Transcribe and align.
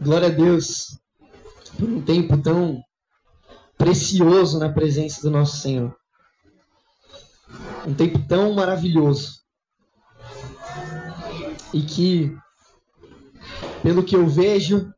Glória 0.00 0.28
a 0.28 0.30
Deus 0.30 0.98
por 1.78 1.88
um 1.88 2.02
tempo 2.02 2.36
tão 2.38 2.82
precioso 3.76 4.58
na 4.58 4.72
presença 4.72 5.22
do 5.22 5.30
nosso 5.30 5.58
Senhor. 5.58 5.96
Um 7.86 7.94
tempo 7.94 8.18
tão 8.26 8.52
maravilhoso. 8.54 9.40
E 11.72 11.82
que, 11.82 12.36
pelo 13.82 14.04
que 14.04 14.16
eu 14.16 14.26
vejo, 14.26 14.92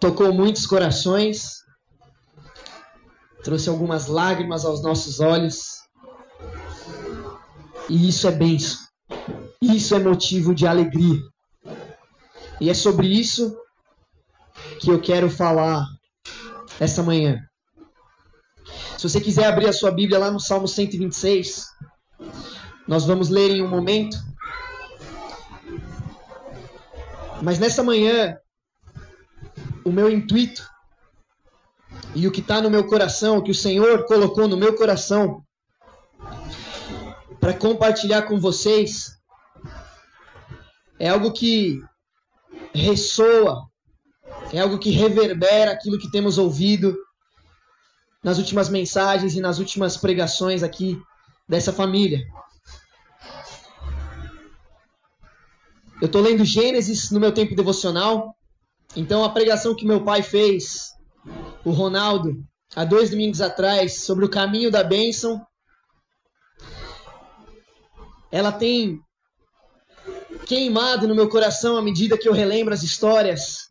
tocou 0.00 0.32
muitos 0.32 0.66
corações, 0.66 1.64
trouxe 3.42 3.68
algumas 3.68 4.06
lágrimas 4.06 4.64
aos 4.64 4.82
nossos 4.82 5.20
olhos. 5.20 5.80
E 7.88 8.08
isso 8.08 8.28
é 8.28 8.30
bênção. 8.30 8.78
Isso 9.60 9.94
é 9.94 9.98
motivo 9.98 10.54
de 10.54 10.66
alegria. 10.66 11.20
E 12.60 12.68
é 12.68 12.74
sobre 12.74 13.06
isso 13.06 13.56
que 14.80 14.90
eu 14.90 15.00
quero 15.00 15.30
falar 15.30 15.86
essa 16.78 17.02
manhã. 17.02 17.42
Se 18.98 19.08
você 19.08 19.20
quiser 19.20 19.46
abrir 19.46 19.66
a 19.66 19.72
sua 19.72 19.90
Bíblia 19.90 20.18
lá 20.18 20.30
no 20.30 20.38
Salmo 20.38 20.68
126, 20.68 21.66
nós 22.86 23.06
vamos 23.06 23.30
ler 23.30 23.50
em 23.50 23.62
um 23.62 23.68
momento. 23.68 24.16
Mas 27.42 27.58
nessa 27.58 27.82
manhã, 27.82 28.36
o 29.84 29.90
meu 29.90 30.10
intuito 30.10 30.68
e 32.14 32.26
o 32.26 32.30
que 32.30 32.40
está 32.40 32.60
no 32.60 32.68
meu 32.68 32.86
coração, 32.86 33.38
o 33.38 33.42
que 33.42 33.52
o 33.52 33.54
Senhor 33.54 34.04
colocou 34.04 34.46
no 34.46 34.56
meu 34.56 34.76
coração, 34.76 35.42
para 37.40 37.54
compartilhar 37.54 38.22
com 38.22 38.38
vocês, 38.38 39.18
é 40.98 41.08
algo 41.08 41.32
que 41.32 41.82
ressoa, 42.74 43.68
é 44.52 44.60
algo 44.60 44.78
que 44.78 44.90
reverbera 44.90 45.72
aquilo 45.72 45.98
que 45.98 46.10
temos 46.10 46.38
ouvido 46.38 46.96
nas 48.22 48.38
últimas 48.38 48.68
mensagens 48.68 49.34
e 49.34 49.40
nas 49.40 49.58
últimas 49.58 49.96
pregações 49.96 50.62
aqui 50.62 51.00
dessa 51.48 51.72
família. 51.72 52.20
Eu 56.00 56.06
estou 56.06 56.22
lendo 56.22 56.44
Gênesis 56.44 57.10
no 57.10 57.20
meu 57.20 57.32
tempo 57.32 57.54
devocional, 57.54 58.34
então 58.96 59.22
a 59.22 59.28
pregação 59.30 59.74
que 59.74 59.86
meu 59.86 60.02
pai 60.02 60.22
fez, 60.22 60.92
o 61.64 61.70
Ronaldo, 61.70 62.42
há 62.74 62.84
dois 62.84 63.10
domingos 63.10 63.40
atrás, 63.40 64.04
sobre 64.04 64.24
o 64.24 64.30
caminho 64.30 64.70
da 64.70 64.82
bênção, 64.82 65.44
ela 68.30 68.52
tem 68.52 69.00
queimado 70.50 71.06
no 71.06 71.14
meu 71.14 71.28
coração 71.28 71.76
à 71.76 71.82
medida 71.82 72.18
que 72.18 72.28
eu 72.28 72.32
relembro 72.32 72.74
as 72.74 72.82
histórias 72.82 73.70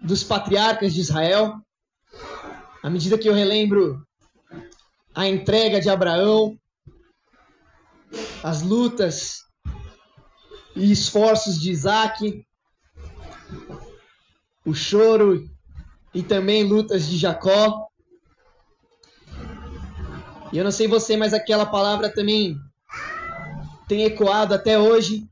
dos 0.00 0.22
patriarcas 0.22 0.94
de 0.94 1.00
Israel, 1.00 1.56
à 2.80 2.88
medida 2.88 3.18
que 3.18 3.28
eu 3.28 3.34
relembro 3.34 4.06
a 5.12 5.26
entrega 5.26 5.80
de 5.80 5.90
Abraão, 5.90 6.56
as 8.40 8.62
lutas 8.62 9.38
e 10.76 10.92
esforços 10.92 11.60
de 11.60 11.72
Isaac, 11.72 12.46
o 14.64 14.72
choro 14.72 15.50
e 16.14 16.22
também 16.22 16.62
lutas 16.62 17.08
de 17.08 17.18
Jacó. 17.18 17.88
E 20.52 20.56
eu 20.56 20.62
não 20.62 20.70
sei 20.70 20.86
você, 20.86 21.16
mas 21.16 21.34
aquela 21.34 21.66
palavra 21.66 22.08
também 22.08 22.56
tem 23.88 24.04
ecoado 24.04 24.54
até 24.54 24.78
hoje 24.78 25.26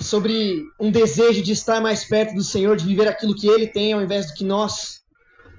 sobre 0.00 0.64
um 0.78 0.90
desejo 0.90 1.42
de 1.42 1.52
estar 1.52 1.80
mais 1.80 2.04
perto 2.04 2.34
do 2.34 2.42
Senhor, 2.42 2.76
de 2.76 2.84
viver 2.84 3.08
aquilo 3.08 3.34
que 3.34 3.48
Ele 3.48 3.66
tem 3.66 3.92
ao 3.92 4.02
invés 4.02 4.26
do 4.26 4.34
que 4.34 4.44
nós 4.44 5.00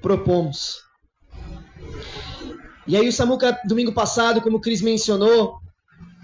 propomos. 0.01 0.77
E 2.87 2.97
aí 2.97 3.07
o 3.07 3.13
Samuca, 3.13 3.59
domingo 3.65 3.93
passado, 3.93 4.41
como 4.41 4.57
o 4.57 4.61
Cris 4.61 4.81
mencionou, 4.81 5.59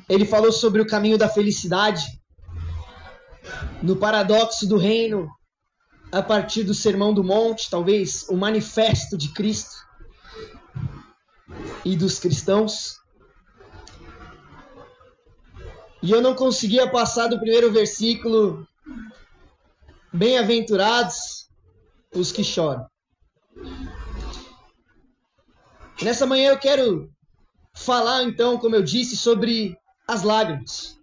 ele 0.09 0.25
falou 0.25 0.51
sobre 0.51 0.81
o 0.81 0.87
caminho 0.87 1.17
da 1.17 1.29
felicidade, 1.29 2.03
no 3.81 3.95
paradoxo 3.95 4.67
do 4.67 4.77
reino, 4.77 5.29
a 6.11 6.21
partir 6.21 6.63
do 6.63 6.73
Sermão 6.73 7.13
do 7.13 7.23
Monte, 7.23 7.69
talvez 7.69 8.25
o 8.29 8.35
manifesto 8.35 9.17
de 9.17 9.29
Cristo 9.29 9.75
e 11.83 11.95
dos 11.95 12.19
cristãos. 12.19 12.96
E 16.01 16.11
eu 16.11 16.21
não 16.21 16.35
conseguia 16.35 16.89
passar 16.89 17.27
do 17.27 17.39
primeiro 17.39 17.71
versículo. 17.71 18.67
Bem-aventurados 20.13 21.49
os 22.13 22.31
que 22.31 22.43
choram. 22.43 22.85
Nessa 26.01 26.25
manhã 26.25 26.51
eu 26.51 26.59
quero 26.59 27.09
falar 27.75 28.23
então, 28.23 28.57
como 28.57 28.75
eu 28.75 28.83
disse, 28.83 29.17
sobre 29.17 29.77
as 30.07 30.23
lágrimas. 30.23 30.97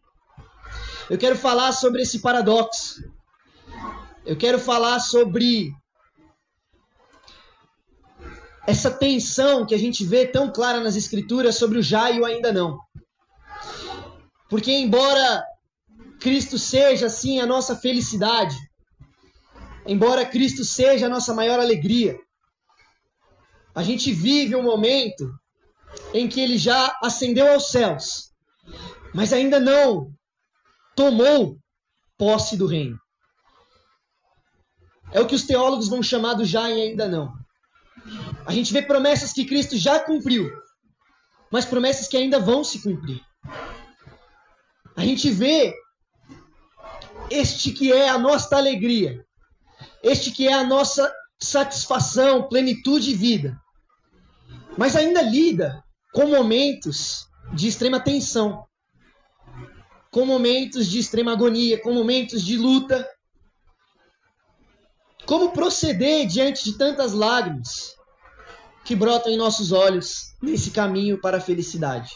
Eu 1.10 1.19
quero 1.19 1.37
falar 1.37 1.72
sobre 1.72 2.03
esse 2.03 2.21
paradoxo. 2.21 3.03
Eu 4.25 4.37
quero 4.37 4.59
falar 4.59 5.00
sobre 5.00 5.71
essa 8.66 8.91
tensão 8.91 9.66
que 9.66 9.75
a 9.75 9.78
gente 9.78 10.04
vê 10.04 10.27
tão 10.27 10.50
clara 10.50 10.81
nas 10.81 10.97
escrituras 10.97 11.56
sobre 11.56 11.78
o 11.78 11.83
já 11.83 12.10
e 12.10 12.21
o 12.21 12.25
ainda 12.25 12.53
não. 12.53 12.78
Porque, 14.49 14.72
embora 14.72 15.44
Cristo 16.21 16.59
seja, 16.59 17.06
assim, 17.06 17.41
a 17.41 17.47
nossa 17.47 17.77
felicidade, 17.77 18.56
embora 19.87 20.27
Cristo 20.27 20.65
seja 20.65 21.06
a 21.06 21.09
nossa 21.09 21.34
maior 21.34 21.59
alegria, 21.59 22.19
a 23.75 23.83
gente 23.83 24.12
vive 24.12 24.54
um 24.54 24.62
momento 24.62 25.28
em 26.12 26.28
que 26.28 26.41
ele 26.41 26.56
já 26.56 26.97
ascendeu 27.03 27.53
aos 27.53 27.71
céus, 27.71 28.31
mas 29.12 29.33
ainda 29.33 29.59
não 29.59 30.12
tomou 30.94 31.59
posse 32.16 32.56
do 32.56 32.66
reino. 32.66 32.99
É 35.12 35.21
o 35.21 35.27
que 35.27 35.34
os 35.34 35.44
teólogos 35.44 35.88
vão 35.88 36.03
chamar 36.03 36.34
do 36.34 36.44
já 36.44 36.71
e 36.71 36.81
ainda 36.81 37.09
não. 37.09 37.33
A 38.47 38.53
gente 38.53 38.72
vê 38.72 38.83
promessas 38.83 39.33
que 39.33 39.44
Cristo 39.44 39.77
já 39.77 39.99
cumpriu, 39.99 40.50
mas 41.50 41.65
promessas 41.65 42.09
que 42.09 42.16
ainda 42.16 42.38
vão 42.38 42.62
se 42.65 42.83
cumprir. 42.83 43.21
A 44.97 45.05
gente 45.05 45.31
vê 45.31 45.75
este 47.31 47.72
que 47.72 47.93
é 47.93 48.09
a 48.09 48.19
nossa 48.19 48.56
alegria, 48.56 49.25
este 50.03 50.31
que 50.31 50.47
é 50.47 50.53
a 50.53 50.65
nossa 50.65 51.12
satisfação, 51.41 52.49
plenitude 52.49 53.06
de 53.06 53.15
vida, 53.15 53.60
mas 54.77 54.94
ainda 54.94 55.21
lida 55.21 55.83
com 56.12 56.28
momentos 56.28 57.27
de 57.53 57.69
extrema 57.69 58.00
tensão, 58.00 58.65
com 60.10 60.25
momentos 60.25 60.87
de 60.87 60.99
extrema 60.99 61.33
agonia, 61.33 61.81
com 61.81 61.93
momentos 61.93 62.43
de 62.44 62.56
luta. 62.56 63.09
Como 65.27 65.50
proceder 65.50 66.27
diante 66.27 66.62
de 66.65 66.78
tantas 66.78 67.12
lágrimas 67.12 67.97
que 68.84 68.94
brotam 68.94 69.33
em 69.33 69.37
nossos 69.37 69.72
olhos 69.72 70.34
nesse 70.41 70.71
caminho 70.71 71.21
para 71.21 71.38
a 71.38 71.41
felicidade? 71.41 72.12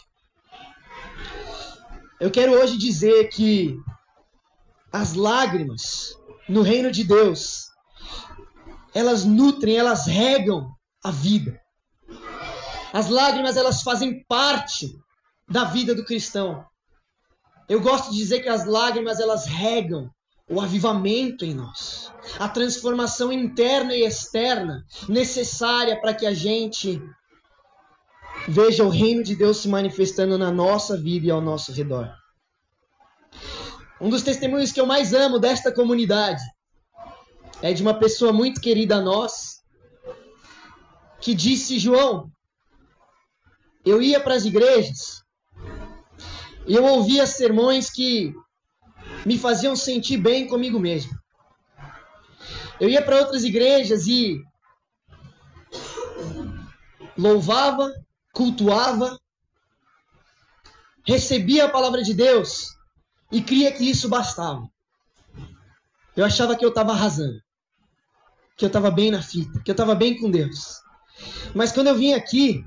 Eu 2.19 2.29
quero 2.29 2.51
hoje 2.51 2.77
dizer 2.77 3.29
que 3.29 3.79
as 4.91 5.13
lágrimas 5.13 6.13
no 6.49 6.61
reino 6.61 6.91
de 6.91 7.05
Deus, 7.05 7.67
elas 8.93 9.23
nutrem, 9.23 9.77
elas 9.77 10.05
regam 10.05 10.69
a 11.01 11.11
vida. 11.11 11.61
As 12.91 13.07
lágrimas, 13.07 13.55
elas 13.55 13.83
fazem 13.83 14.21
parte 14.27 14.99
da 15.47 15.63
vida 15.63 15.95
do 15.95 16.03
cristão. 16.03 16.65
Eu 17.69 17.79
gosto 17.79 18.11
de 18.11 18.17
dizer 18.17 18.41
que 18.41 18.49
as 18.49 18.65
lágrimas, 18.65 19.19
elas 19.19 19.45
regam 19.45 20.09
o 20.49 20.59
avivamento 20.59 21.45
em 21.45 21.53
nós, 21.53 22.11
a 22.39 22.49
transformação 22.49 23.31
interna 23.31 23.95
e 23.95 24.03
externa 24.03 24.83
necessária 25.07 26.01
para 26.01 26.13
que 26.13 26.25
a 26.25 26.33
gente 26.33 26.99
veja 28.49 28.83
o 28.83 28.89
reino 28.89 29.23
de 29.23 29.35
Deus 29.35 29.57
se 29.57 29.67
manifestando 29.67 30.37
na 30.37 30.51
nossa 30.51 30.97
vida 30.97 31.27
e 31.27 31.31
ao 31.31 31.41
nosso 31.41 31.71
redor. 31.71 32.11
Um 34.01 34.09
dos 34.09 34.23
testemunhos 34.23 34.71
que 34.71 34.79
eu 34.79 34.85
mais 34.85 35.13
amo 35.13 35.39
desta 35.39 35.73
comunidade 35.73 36.41
é 37.61 37.73
de 37.73 37.81
uma 37.81 37.93
pessoa 37.93 38.33
muito 38.33 38.61
querida 38.61 38.95
a 38.95 39.01
nós, 39.01 39.61
que 41.21 41.33
disse: 41.33 41.77
João, 41.77 42.31
eu 43.85 44.01
ia 44.01 44.19
para 44.19 44.35
as 44.35 44.45
igrejas 44.45 45.19
eu 46.69 46.85
ouvia 46.85 47.25
sermões 47.25 47.89
que 47.89 48.31
me 49.25 49.39
faziam 49.39 49.75
sentir 49.75 50.17
bem 50.17 50.47
comigo 50.47 50.79
mesmo. 50.79 51.11
Eu 52.79 52.87
ia 52.87 53.01
para 53.01 53.17
outras 53.17 53.43
igrejas 53.43 54.05
e 54.05 54.39
louvava, 57.17 57.91
cultuava, 58.33 59.19
recebia 61.05 61.65
a 61.65 61.69
palavra 61.69 62.03
de 62.03 62.13
Deus 62.13 62.77
e 63.31 63.41
cria 63.41 63.71
que 63.71 63.89
isso 63.89 64.09
bastava. 64.09 64.67
Eu 66.15 66.25
achava 66.25 66.55
que 66.55 66.65
eu 66.65 66.69
estava 66.69 66.91
arrasando. 66.91 67.39
Que 68.57 68.65
eu 68.65 68.67
estava 68.67 68.91
bem 68.91 69.09
na 69.11 69.21
fita. 69.21 69.61
Que 69.63 69.71
eu 69.71 69.73
estava 69.73 69.95
bem 69.95 70.19
com 70.19 70.29
Deus. 70.29 70.81
Mas 71.55 71.71
quando 71.71 71.87
eu 71.87 71.95
vim 71.95 72.13
aqui, 72.13 72.63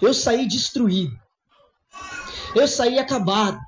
eu 0.00 0.14
saí 0.14 0.46
destruído. 0.46 1.14
Eu 2.54 2.66
saí 2.66 2.98
acabado. 2.98 3.60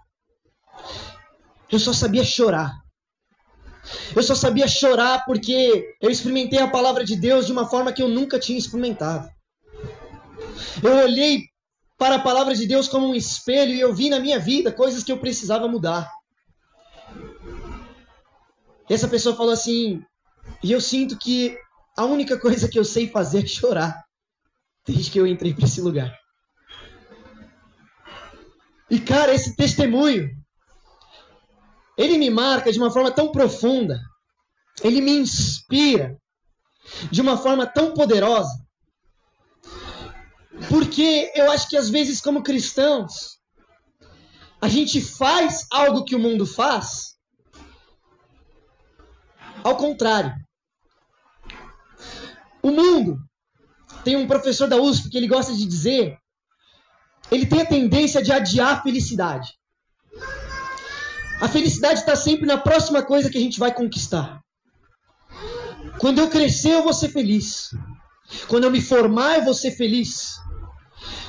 Eu 1.71 1.79
só 1.79 1.93
sabia 1.93 2.25
chorar. 2.25 2.73
Eu 4.15 4.23
só 4.23 4.35
sabia 4.35 4.67
chorar 4.67 5.25
porque 5.25 5.97
eu 6.01 6.11
experimentei 6.11 6.59
a 6.61 6.71
palavra 6.71 7.05
de 7.05 7.17
Deus 7.17 7.47
de 7.47 7.53
uma 7.53 7.69
forma 7.69 7.93
que 7.93 8.03
eu 8.03 8.09
nunca 8.09 8.39
tinha 8.39 8.59
experimentado. 8.59 9.29
Eu 10.83 10.97
olhei 10.97 11.45
para 11.99 12.17
a 12.17 12.23
palavra 12.23 12.55
de 12.55 12.67
Deus 12.67 12.89
como 12.89 13.09
um 13.09 13.15
espelho 13.15 13.73
e 13.73 13.81
eu 13.81 13.95
vi 13.95 14.11
na 14.11 14.21
minha 14.21 14.39
vida 14.39 14.73
coisas 14.73 15.03
que 15.03 15.11
eu 15.11 15.19
precisava 15.19 15.67
mudar. 15.69 16.11
E 18.89 18.95
essa 18.95 19.09
pessoa 19.09 19.35
falou 19.35 19.53
assim, 19.53 20.03
e 20.63 20.71
eu 20.71 20.81
sinto 20.81 21.19
que 21.19 21.59
a 21.97 22.05
única 22.05 22.39
coisa 22.39 22.69
que 22.69 22.79
eu 22.79 22.85
sei 22.85 23.09
fazer 23.09 23.45
é 23.45 23.47
chorar, 23.47 24.05
desde 24.87 25.11
que 25.11 25.19
eu 25.19 25.27
entrei 25.27 25.55
para 25.55 25.65
esse 25.65 25.81
lugar. 25.81 26.17
E 28.89 29.01
cara, 29.01 29.35
esse 29.35 29.57
testemunho, 29.57 30.31
ele 31.97 32.19
me 32.19 32.31
marca 32.31 32.71
de 32.71 32.79
uma 32.79 32.91
forma 32.91 33.11
tão 33.11 33.33
profunda, 33.33 33.99
ele 34.85 35.01
me 35.01 35.13
inspira 35.13 36.17
de 37.11 37.21
uma 37.21 37.37
forma 37.37 37.67
tão 37.67 37.95
poderosa, 37.95 38.66
porque 40.69 41.33
eu 41.35 41.51
acho 41.51 41.69
que 41.69 41.77
às 41.77 41.89
vezes, 41.91 42.21
como 42.21 42.43
cristãos, 42.43 43.39
a 44.61 44.69
gente 44.69 45.01
faz 45.01 45.67
algo 45.71 46.05
que 46.05 46.15
o 46.15 46.19
mundo 46.19 46.47
faz, 46.47 47.17
ao 49.63 49.77
contrário. 49.77 50.35
O 52.63 52.71
mundo, 52.71 53.19
tem 54.03 54.17
um 54.17 54.27
professor 54.27 54.69
da 54.69 54.77
USP 54.77 55.11
que 55.11 55.17
ele 55.17 55.29
gosta 55.29 55.53
de 55.53 55.67
dizer 55.67 56.19
ele 57.31 57.47
tem 57.47 57.63
a 57.63 57.67
tendência 57.67 58.23
de 58.23 58.33
adiar 58.33 58.75
a 58.75 58.83
felicidade. 58.83 59.53
A 61.41 61.49
felicidade 61.49 62.01
está 62.01 62.17
sempre 62.17 62.47
na 62.47 62.57
próxima 62.57 63.03
coisa 63.03 63.29
que 63.29 63.37
a 63.37 63.41
gente 63.41 63.59
vai 63.59 63.75
conquistar. 63.75 64.41
Quando 65.99 66.21
eu 66.21 66.31
crescer, 66.31 66.73
eu 66.73 66.83
vou 66.83 66.95
ser 66.95 67.09
feliz. 67.09 67.71
Quando 68.49 68.65
eu 68.65 68.71
me 68.71 68.81
formar, 68.81 69.39
eu 69.39 69.45
vou 69.45 69.55
ser 69.55 69.73
feliz. 69.73 70.36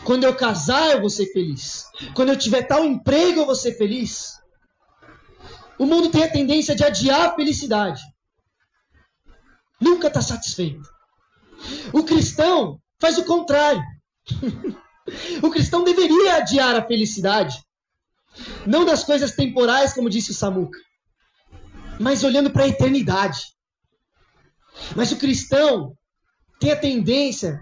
Quando 0.08 0.24
eu 0.24 0.34
casar, 0.34 0.92
eu 0.92 1.02
vou 1.02 1.10
ser 1.10 1.26
feliz. 1.34 1.84
Quando 2.16 2.30
eu 2.30 2.38
tiver 2.38 2.62
tal 2.64 2.86
emprego, 2.86 3.42
eu 3.42 3.46
vou 3.46 3.56
ser 3.56 3.74
feliz. 3.74 4.42
O 5.78 5.86
mundo 5.86 6.10
tem 6.10 6.24
a 6.24 6.32
tendência 6.32 6.74
de 6.74 6.86
adiar 6.86 7.28
a 7.28 7.36
felicidade. 7.36 8.02
Nunca 9.82 10.08
está 10.08 10.22
satisfeito. 10.22 10.90
O 11.92 12.06
cristão 12.06 12.80
faz 13.02 13.18
o 13.18 13.26
contrário. 13.26 13.84
O 15.42 15.50
cristão 15.50 15.86
deveria 15.86 16.36
adiar 16.36 16.76
a 16.76 16.86
felicidade. 16.86 17.58
Não 18.66 18.84
das 18.84 19.06
coisas 19.06 19.32
temporais, 19.32 19.94
como 19.94 20.10
disse 20.10 20.32
o 20.32 20.34
Samuca, 20.34 20.78
mas 21.98 22.26
olhando 22.26 22.52
para 22.52 22.66
a 22.66 22.68
eternidade. 22.68 23.40
Mas 24.98 25.14
o 25.14 25.18
cristão 25.18 25.98
tem 26.60 26.72
a 26.72 26.76
tendência 26.76 27.58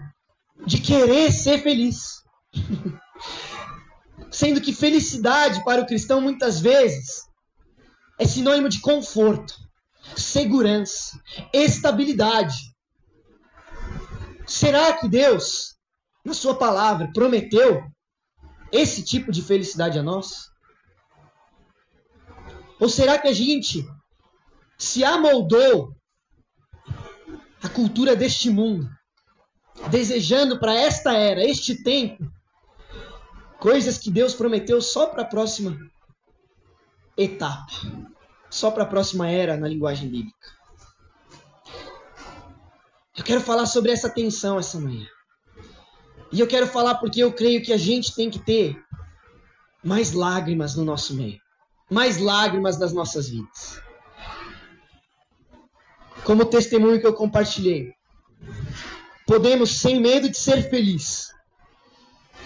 de 0.66 0.80
querer 0.80 1.30
ser 1.30 1.62
feliz. 1.62 2.15
Sendo 4.30 4.60
que 4.60 4.72
felicidade 4.72 5.64
para 5.64 5.82
o 5.82 5.86
cristão 5.86 6.20
muitas 6.20 6.60
vezes 6.60 7.22
é 8.18 8.26
sinônimo 8.26 8.68
de 8.68 8.80
conforto, 8.80 9.54
segurança, 10.16 11.20
estabilidade. 11.52 12.56
Será 14.46 14.92
que 14.94 15.08
Deus 15.08 15.76
na 16.26 16.34
sua 16.34 16.58
palavra, 16.58 17.08
prometeu 17.12 17.88
esse 18.72 19.04
tipo 19.04 19.30
de 19.30 19.40
felicidade 19.40 19.96
a 19.96 20.02
nós? 20.02 20.50
Ou 22.80 22.88
será 22.88 23.16
que 23.16 23.28
a 23.28 23.32
gente 23.32 23.86
se 24.76 25.04
amoldou 25.04 25.94
à 27.62 27.68
cultura 27.68 28.16
deste 28.16 28.50
mundo, 28.50 28.90
desejando 29.88 30.58
para 30.58 30.74
esta 30.74 31.16
era, 31.16 31.44
este 31.44 31.80
tempo, 31.84 32.28
coisas 33.58 33.98
que 33.98 34.10
Deus 34.10 34.34
prometeu 34.34 34.80
só 34.80 35.06
para 35.06 35.22
a 35.22 35.26
próxima 35.26 35.78
etapa, 37.16 37.72
só 38.50 38.70
para 38.70 38.84
a 38.84 38.86
próxima 38.86 39.30
era 39.30 39.56
na 39.56 39.68
linguagem 39.68 40.08
bíblica? 40.08 40.56
Eu 43.16 43.24
quero 43.24 43.40
falar 43.40 43.66
sobre 43.66 43.90
essa 43.90 44.10
tensão 44.10 44.58
essa 44.58 44.78
manhã. 44.78 45.06
E 46.30 46.40
eu 46.40 46.46
quero 46.46 46.66
falar 46.66 46.96
porque 46.96 47.20
eu 47.22 47.32
creio 47.32 47.62
que 47.62 47.72
a 47.72 47.76
gente 47.76 48.14
tem 48.14 48.28
que 48.28 48.38
ter 48.38 48.76
mais 49.82 50.12
lágrimas 50.12 50.74
no 50.74 50.84
nosso 50.84 51.14
meio, 51.14 51.40
mais 51.90 52.18
lágrimas 52.18 52.76
das 52.76 52.92
nossas 52.92 53.28
vidas. 53.28 53.80
Como 56.24 56.44
testemunho 56.44 57.00
que 57.00 57.06
eu 57.06 57.14
compartilhei, 57.14 57.94
podemos, 59.26 59.78
sem 59.78 60.00
medo 60.00 60.28
de 60.28 60.36
ser 60.36 60.68
feliz, 60.68 61.25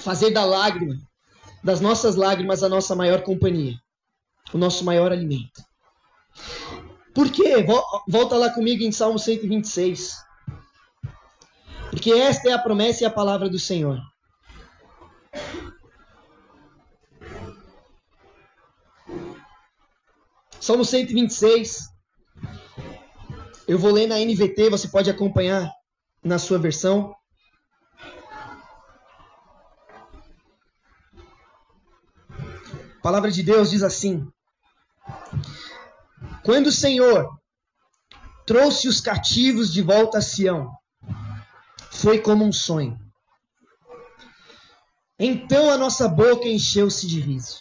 fazer 0.01 0.31
da 0.31 0.45
lágrima, 0.45 0.97
das 1.63 1.81
nossas 1.81 2.17
lágrimas, 2.17 2.63
a 2.63 2.69
nossa 2.69 2.97
maior 2.97 3.23
companhia, 3.23 3.75
o 4.53 4.59
nosso 4.59 4.85
maior 4.85 5.13
alimento. 5.13 5.63
Por 7.15 7.31
quê? 7.31 7.57
Volta 8.09 8.37
lá 8.37 8.51
comigo 8.51 8.83
em 8.83 8.93
Salmo 8.93 9.19
126. 9.19 10.17
Porque 11.91 12.13
esta 12.13 12.49
é 12.49 12.53
a 12.53 12.59
promessa 12.59 13.03
e 13.03 13.07
a 13.07 13.11
palavra 13.11 13.49
do 13.49 13.59
Senhor. 13.59 14.01
Salmo 20.61 20.85
126. 20.85 21.89
Eu 23.67 23.79
vou 23.79 23.93
ler 23.93 24.07
na 24.07 24.19
NVT, 24.19 24.71
você 24.71 24.89
pode 24.89 25.11
acompanhar 25.11 25.71
na 26.23 26.39
sua 26.39 26.59
versão. 26.59 27.15
A 33.01 33.03
palavra 33.03 33.31
de 33.31 33.43
Deus 33.43 33.71
diz 33.71 33.83
assim: 33.83 34.31
Quando 36.45 36.67
o 36.67 36.73
Senhor 36.73 37.35
trouxe 38.47 38.89
os 38.89 39.01
cativos 39.01 39.73
de 39.73 39.81
volta 39.81 40.19
a 40.19 40.21
Sião, 40.21 40.71
foi 41.91 42.19
como 42.21 42.45
um 42.45 42.53
sonho. 42.53 43.01
Então 45.19 45.71
a 45.71 45.79
nossa 45.79 46.07
boca 46.09 46.47
encheu-se 46.47 47.07
de 47.07 47.21
riso, 47.21 47.61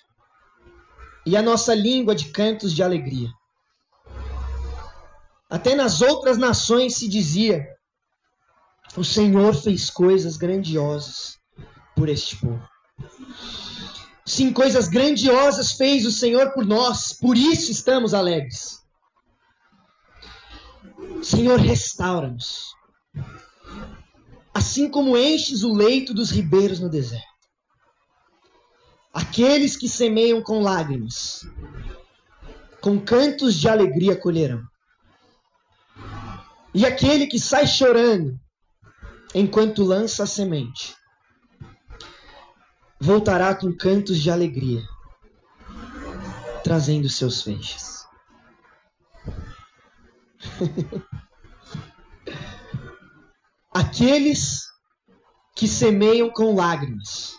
e 1.26 1.38
a 1.38 1.42
nossa 1.42 1.74
língua 1.74 2.14
de 2.14 2.32
cantos 2.32 2.74
de 2.74 2.84
alegria. 2.84 3.30
Até 5.50 5.74
nas 5.74 6.02
outras 6.02 6.38
nações 6.38 6.98
se 6.98 7.08
dizia: 7.08 7.66
O 8.98 9.06
Senhor 9.06 9.56
fez 9.56 9.90
coisas 9.90 10.36
grandiosas 10.36 11.40
por 11.96 12.10
este 12.10 12.36
povo. 12.36 12.68
Sim, 14.30 14.54
coisas 14.54 14.88
grandiosas 14.88 15.72
fez 15.72 16.06
o 16.06 16.12
Senhor 16.12 16.52
por 16.52 16.66
nós, 16.66 17.14
por 17.14 17.36
isso 17.36 17.72
estamos 17.72 18.14
alegres. 18.14 18.80
Senhor, 21.24 21.60
restaura-nos 21.60 22.70
assim 24.54 24.90
como 24.90 25.18
enches 25.18 25.64
o 25.64 25.74
leito 25.74 26.14
dos 26.14 26.30
ribeiros 26.30 26.80
no 26.80 26.90
deserto. 26.90 27.26
Aqueles 29.14 29.76
que 29.78 29.88
semeiam 29.88 30.44
com 30.44 30.62
lágrimas, 30.62 31.48
com 32.82 33.00
cantos 33.00 33.56
de 33.56 33.68
alegria 33.68 34.16
colherão. 34.16 34.62
E 36.74 36.86
aquele 36.86 37.26
que 37.26 37.40
sai 37.40 37.66
chorando 37.66 38.40
enquanto 39.34 39.84
lança 39.84 40.24
a 40.24 40.28
semente, 40.28 40.94
voltará 43.00 43.56
com 43.56 43.72
cantos 43.72 44.20
de 44.20 44.30
alegria, 44.30 44.84
trazendo 46.64 47.08
seus 47.10 47.42
feixes. 47.42 48.06
Aqueles 53.72 54.66
que 55.56 55.68
semeiam 55.68 56.30
com 56.30 56.56
lágrimas 56.56 57.36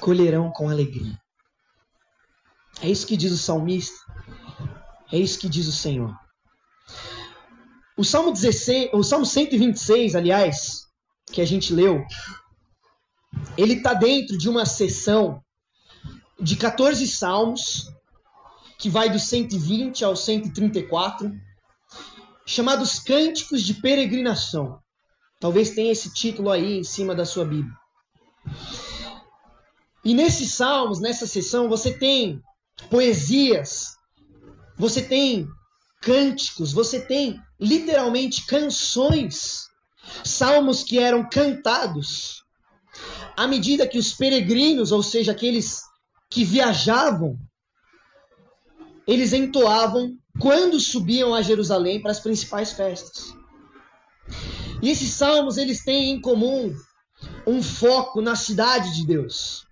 colherão 0.00 0.50
com 0.50 0.68
alegria. 0.68 1.18
É 2.82 2.88
isso 2.88 3.06
que 3.06 3.16
diz 3.16 3.32
o 3.32 3.38
salmista. 3.38 3.96
É 5.10 5.18
isso 5.18 5.38
que 5.38 5.48
diz 5.48 5.66
o 5.66 5.72
Senhor. 5.72 6.14
O 7.96 8.04
Salmo 8.04 8.32
16, 8.32 8.90
o 8.92 9.02
Salmo 9.02 9.24
126, 9.24 10.14
aliás, 10.14 10.86
que 11.32 11.40
a 11.40 11.46
gente 11.46 11.72
leu, 11.72 12.04
ele 13.56 13.74
está 13.74 13.94
dentro 13.94 14.36
de 14.36 14.48
uma 14.48 14.66
sessão 14.66 15.42
de 16.40 16.56
14 16.56 17.06
salmos 17.06 17.88
que 18.78 18.90
vai 18.90 19.08
do 19.08 19.18
120 19.18 20.04
ao 20.04 20.16
134, 20.16 21.32
chamados 22.44 22.98
Cânticos 22.98 23.62
de 23.62 23.74
Peregrinação. 23.74 24.78
Talvez 25.40 25.70
tenha 25.70 25.92
esse 25.92 26.12
título 26.12 26.50
aí 26.50 26.78
em 26.78 26.84
cima 26.84 27.14
da 27.14 27.24
sua 27.24 27.44
Bíblia. 27.44 27.74
E 30.04 30.12
nesses 30.12 30.52
salmos, 30.52 31.00
nessa 31.00 31.26
sessão, 31.26 31.68
você 31.68 31.96
tem 31.96 32.42
poesias, 32.90 33.96
você 34.76 35.00
tem 35.00 35.48
cânticos, 36.02 36.72
você 36.72 37.00
tem 37.00 37.40
literalmente 37.58 38.44
canções, 38.44 39.68
salmos 40.22 40.82
que 40.82 40.98
eram 40.98 41.26
cantados 41.26 42.43
à 43.36 43.46
medida 43.46 43.86
que 43.86 43.98
os 43.98 44.12
peregrinos, 44.12 44.92
ou 44.92 45.02
seja, 45.02 45.32
aqueles 45.32 45.82
que 46.30 46.44
viajavam, 46.44 47.38
eles 49.06 49.32
entoavam 49.32 50.16
quando 50.38 50.80
subiam 50.80 51.34
a 51.34 51.42
Jerusalém 51.42 52.00
para 52.00 52.10
as 52.10 52.20
principais 52.20 52.72
festas. 52.72 53.34
E 54.82 54.90
esses 54.90 55.10
salmos 55.10 55.56
eles 55.56 55.84
têm 55.84 56.10
em 56.10 56.20
comum 56.20 56.74
um 57.46 57.62
foco 57.62 58.20
na 58.20 58.34
cidade 58.34 58.94
de 58.94 59.06
Deus, 59.06 59.66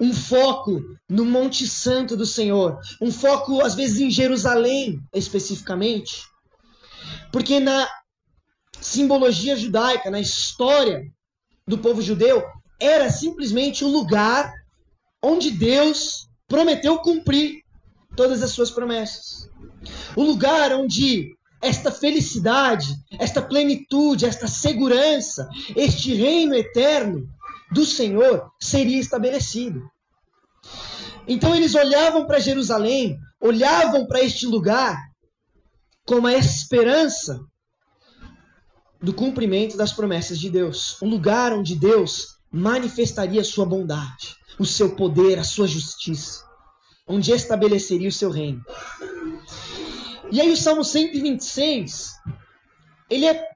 um 0.00 0.12
foco 0.12 0.80
no 1.08 1.24
Monte 1.24 1.66
Santo 1.66 2.16
do 2.16 2.26
Senhor, 2.26 2.78
um 3.00 3.12
foco 3.12 3.60
às 3.60 3.74
vezes 3.74 4.00
em 4.00 4.10
Jerusalém 4.10 5.00
especificamente, 5.14 6.24
porque 7.30 7.60
na 7.60 7.88
simbologia 8.80 9.56
judaica, 9.56 10.10
na 10.10 10.20
história 10.20 11.04
do 11.66 11.78
povo 11.78 12.00
judeu, 12.00 12.42
era 12.80 13.10
simplesmente 13.10 13.84
o 13.84 13.88
lugar 13.88 14.52
onde 15.22 15.50
Deus 15.50 16.28
prometeu 16.48 16.98
cumprir 16.98 17.62
todas 18.16 18.42
as 18.42 18.50
suas 18.50 18.70
promessas. 18.70 19.48
O 20.16 20.22
lugar 20.22 20.72
onde 20.72 21.36
esta 21.62 21.92
felicidade, 21.92 22.86
esta 23.18 23.42
plenitude, 23.42 24.24
esta 24.24 24.48
segurança, 24.48 25.48
este 25.76 26.14
reino 26.14 26.54
eterno 26.54 27.28
do 27.70 27.84
Senhor 27.84 28.50
seria 28.58 28.98
estabelecido. 28.98 29.88
Então 31.28 31.54
eles 31.54 31.74
olhavam 31.74 32.26
para 32.26 32.40
Jerusalém, 32.40 33.18
olhavam 33.40 34.06
para 34.06 34.22
este 34.22 34.46
lugar 34.46 34.98
como 36.06 36.26
a 36.26 36.32
esperança 36.32 37.40
do 39.00 39.14
cumprimento 39.14 39.76
das 39.76 39.92
promessas 39.92 40.38
de 40.38 40.50
Deus, 40.50 41.00
um 41.00 41.08
lugar 41.08 41.52
onde 41.52 41.74
Deus 41.76 42.39
manifestaria 42.50 43.44
sua 43.44 43.64
bondade, 43.64 44.36
o 44.58 44.66
seu 44.66 44.96
poder, 44.96 45.38
a 45.38 45.44
sua 45.44 45.66
justiça, 45.66 46.44
onde 47.06 47.30
estabeleceria 47.32 48.08
o 48.08 48.12
seu 48.12 48.30
reino. 48.30 48.64
E 50.32 50.40
aí 50.40 50.50
o 50.50 50.56
Salmo 50.56 50.84
126, 50.84 52.12
ele 53.08 53.26
é 53.26 53.48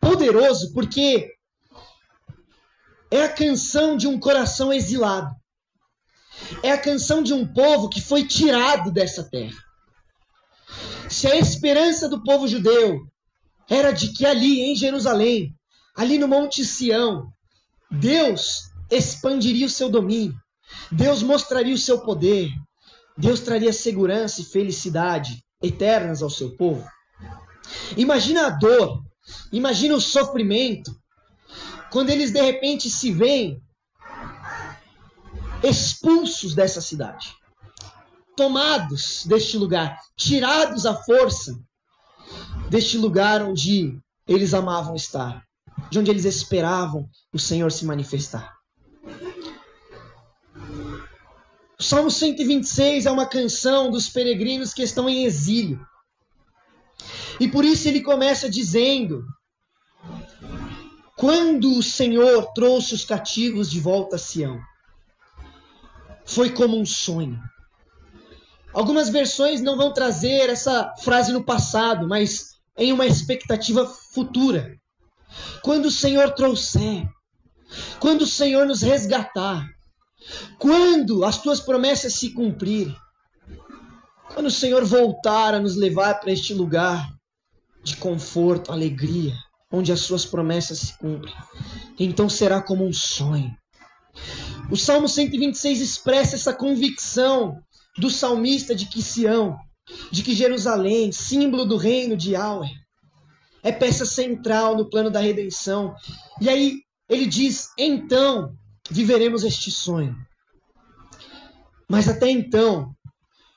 poderoso 0.00 0.72
porque 0.72 1.30
é 3.10 3.22
a 3.22 3.32
canção 3.32 3.96
de 3.96 4.06
um 4.06 4.18
coração 4.18 4.72
exilado. 4.72 5.34
É 6.62 6.72
a 6.72 6.78
canção 6.78 7.22
de 7.22 7.32
um 7.32 7.46
povo 7.46 7.88
que 7.88 8.00
foi 8.00 8.26
tirado 8.26 8.90
dessa 8.90 9.22
terra. 9.30 9.56
Se 11.08 11.26
a 11.26 11.36
esperança 11.36 12.08
do 12.08 12.22
povo 12.22 12.48
judeu 12.48 13.06
era 13.68 13.92
de 13.92 14.12
que 14.12 14.26
ali 14.26 14.62
em 14.62 14.74
Jerusalém, 14.74 15.54
ali 15.94 16.18
no 16.18 16.26
Monte 16.26 16.64
Sião, 16.64 17.32
Deus 17.94 18.70
expandiria 18.90 19.66
o 19.66 19.70
seu 19.70 19.88
domínio, 19.88 20.36
Deus 20.90 21.22
mostraria 21.22 21.74
o 21.74 21.78
seu 21.78 22.00
poder, 22.00 22.50
Deus 23.16 23.40
traria 23.40 23.72
segurança 23.72 24.40
e 24.40 24.44
felicidade 24.44 25.44
eternas 25.62 26.22
ao 26.22 26.30
seu 26.30 26.56
povo. 26.56 26.86
Imagina 27.96 28.46
a 28.46 28.50
dor, 28.50 29.02
imagina 29.52 29.94
o 29.94 30.00
sofrimento, 30.00 30.94
quando 31.90 32.10
eles 32.10 32.32
de 32.32 32.42
repente 32.42 32.90
se 32.90 33.12
veem 33.12 33.62
expulsos 35.62 36.54
dessa 36.54 36.80
cidade, 36.80 37.32
tomados 38.36 39.24
deste 39.24 39.56
lugar, 39.56 39.98
tirados 40.16 40.84
à 40.84 40.94
força 40.94 41.56
deste 42.68 42.98
lugar 42.98 43.42
onde 43.42 43.96
eles 44.26 44.52
amavam 44.52 44.96
estar 44.96 45.44
de 45.90 45.98
onde 45.98 46.10
eles 46.10 46.24
esperavam 46.24 47.08
o 47.32 47.38
Senhor 47.38 47.70
se 47.70 47.84
manifestar. 47.84 48.54
O 51.78 51.82
Salmo 51.82 52.10
126 52.10 53.06
é 53.06 53.10
uma 53.10 53.26
canção 53.26 53.90
dos 53.90 54.08
peregrinos 54.08 54.72
que 54.72 54.82
estão 54.82 55.08
em 55.08 55.24
exílio. 55.24 55.84
E 57.40 57.48
por 57.48 57.64
isso 57.64 57.88
ele 57.88 58.00
começa 58.00 58.48
dizendo: 58.48 59.24
Quando 61.16 61.76
o 61.76 61.82
Senhor 61.82 62.52
trouxe 62.54 62.94
os 62.94 63.04
cativos 63.04 63.70
de 63.70 63.80
volta 63.80 64.16
a 64.16 64.18
Sião, 64.18 64.60
foi 66.24 66.50
como 66.50 66.78
um 66.78 66.86
sonho. 66.86 67.38
Algumas 68.72 69.08
versões 69.08 69.60
não 69.60 69.76
vão 69.76 69.92
trazer 69.92 70.50
essa 70.50 70.92
frase 71.02 71.32
no 71.32 71.44
passado, 71.44 72.08
mas 72.08 72.54
em 72.76 72.92
uma 72.92 73.06
expectativa 73.06 73.86
futura. 73.86 74.76
Quando 75.62 75.86
o 75.86 75.90
Senhor 75.90 76.32
trouxer, 76.32 77.08
quando 77.98 78.22
o 78.22 78.26
Senhor 78.26 78.66
nos 78.66 78.82
resgatar, 78.82 79.66
quando 80.58 81.24
as 81.24 81.40
tuas 81.40 81.60
promessas 81.60 82.14
se 82.14 82.30
cumprirem, 82.30 82.96
quando 84.32 84.46
o 84.46 84.50
Senhor 84.50 84.84
voltar 84.84 85.54
a 85.54 85.60
nos 85.60 85.76
levar 85.76 86.20
para 86.20 86.32
este 86.32 86.54
lugar 86.54 87.08
de 87.82 87.96
conforto, 87.96 88.72
alegria, 88.72 89.34
onde 89.70 89.92
as 89.92 90.00
suas 90.00 90.24
promessas 90.24 90.78
se 90.78 90.98
cumprem, 90.98 91.34
então 91.98 92.28
será 92.28 92.62
como 92.62 92.86
um 92.86 92.92
sonho. 92.92 93.54
O 94.70 94.76
Salmo 94.76 95.08
126 95.08 95.80
expressa 95.80 96.36
essa 96.36 96.54
convicção 96.54 97.60
do 97.98 98.08
salmista 98.08 98.74
de 98.74 98.86
que 98.86 99.02
Sião, 99.02 99.56
de 100.10 100.22
que 100.22 100.34
Jerusalém, 100.34 101.12
símbolo 101.12 101.64
do 101.64 101.76
reino 101.76 102.16
de 102.16 102.32
Yahweh, 102.32 102.70
é 103.64 103.72
peça 103.72 104.04
central 104.04 104.76
no 104.76 104.90
plano 104.90 105.10
da 105.10 105.18
redenção. 105.18 105.96
E 106.40 106.48
aí 106.50 106.82
ele 107.08 107.26
diz: 107.26 107.70
então 107.78 108.54
viveremos 108.90 109.42
este 109.42 109.70
sonho. 109.70 110.14
Mas 111.88 112.08
até 112.08 112.30
então, 112.30 112.94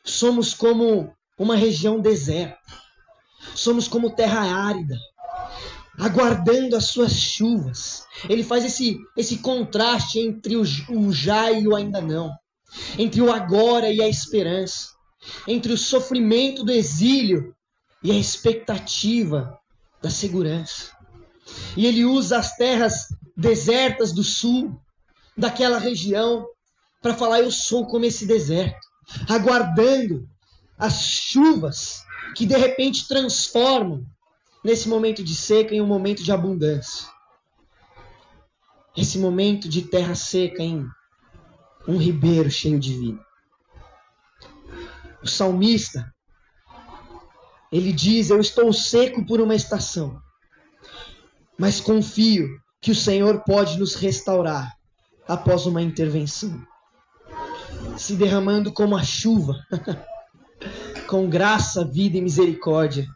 somos 0.04 0.54
como 0.54 1.14
uma 1.38 1.56
região 1.56 2.00
deserta, 2.00 2.58
somos 3.54 3.88
como 3.88 4.16
terra 4.16 4.40
árida, 4.40 4.98
aguardando 6.00 6.76
as 6.76 6.86
suas 6.86 7.14
chuvas. 7.14 8.04
Ele 8.30 8.44
faz 8.44 8.66
esse, 8.66 8.98
esse 9.16 9.38
contraste 9.40 10.20
entre 10.20 10.56
o, 10.56 10.64
o 10.90 11.12
já 11.12 11.52
e 11.52 11.68
o 11.68 11.76
ainda 11.76 12.02
não, 12.02 12.32
entre 12.98 13.22
o 13.22 13.32
agora 13.32 13.92
e 13.92 14.02
a 14.02 14.08
esperança, 14.08 14.90
entre 15.48 15.74
o 15.74 15.78
sofrimento 15.78 16.64
do 16.64 16.72
exílio 16.72 17.54
e 18.04 18.12
a 18.12 18.16
expectativa 18.16 19.60
da 20.02 20.10
segurança. 20.10 20.92
E 21.76 21.86
ele 21.86 22.06
usa 22.06 22.38
as 22.38 22.56
terras 22.56 23.08
desertas 23.36 24.12
do 24.12 24.24
sul, 24.24 24.80
daquela 25.36 25.78
região, 25.78 26.46
para 27.02 27.14
falar: 27.14 27.42
Eu 27.42 27.52
sou 27.52 27.88
como 27.88 28.06
esse 28.06 28.26
deserto, 28.26 28.88
aguardando 29.30 30.28
as 30.78 31.02
chuvas 31.02 32.04
que 32.36 32.46
de 32.46 32.56
repente 32.56 33.08
transformam 33.08 34.06
nesse 34.64 34.90
momento 34.90 35.24
de 35.24 35.36
seca 35.36 35.74
em 35.74 35.82
um 35.82 35.88
momento 35.88 36.24
de 36.24 36.32
abundância. 36.32 37.08
Esse 38.96 39.18
momento 39.18 39.70
de 39.70 39.84
terra 39.84 40.16
seca 40.16 40.62
em 40.62 40.86
um 41.88 41.98
ribeiro 41.98 42.50
cheio 42.50 42.80
de 42.80 42.94
vida. 42.94 43.26
O 45.24 45.28
salmista 45.28 46.14
ele 47.72 47.92
diz: 47.92 48.30
Eu 48.30 48.40
estou 48.40 48.72
seco 48.72 49.26
por 49.26 49.42
uma 49.42 49.56
estação, 49.56 50.20
mas 51.58 51.82
confio 51.82 52.48
que 52.82 52.92
o 52.92 52.96
Senhor 52.96 53.44
pode 53.44 53.78
nos 53.78 53.96
restaurar 53.96 54.74
após 55.28 55.66
uma 55.66 55.82
intervenção, 55.82 56.62
se 57.98 58.16
derramando 58.16 58.72
como 58.72 58.96
a 58.96 59.04
chuva, 59.04 59.56
com 61.08 61.30
graça, 61.30 61.84
vida 61.84 62.18
e 62.18 62.22
misericórdia 62.22 63.08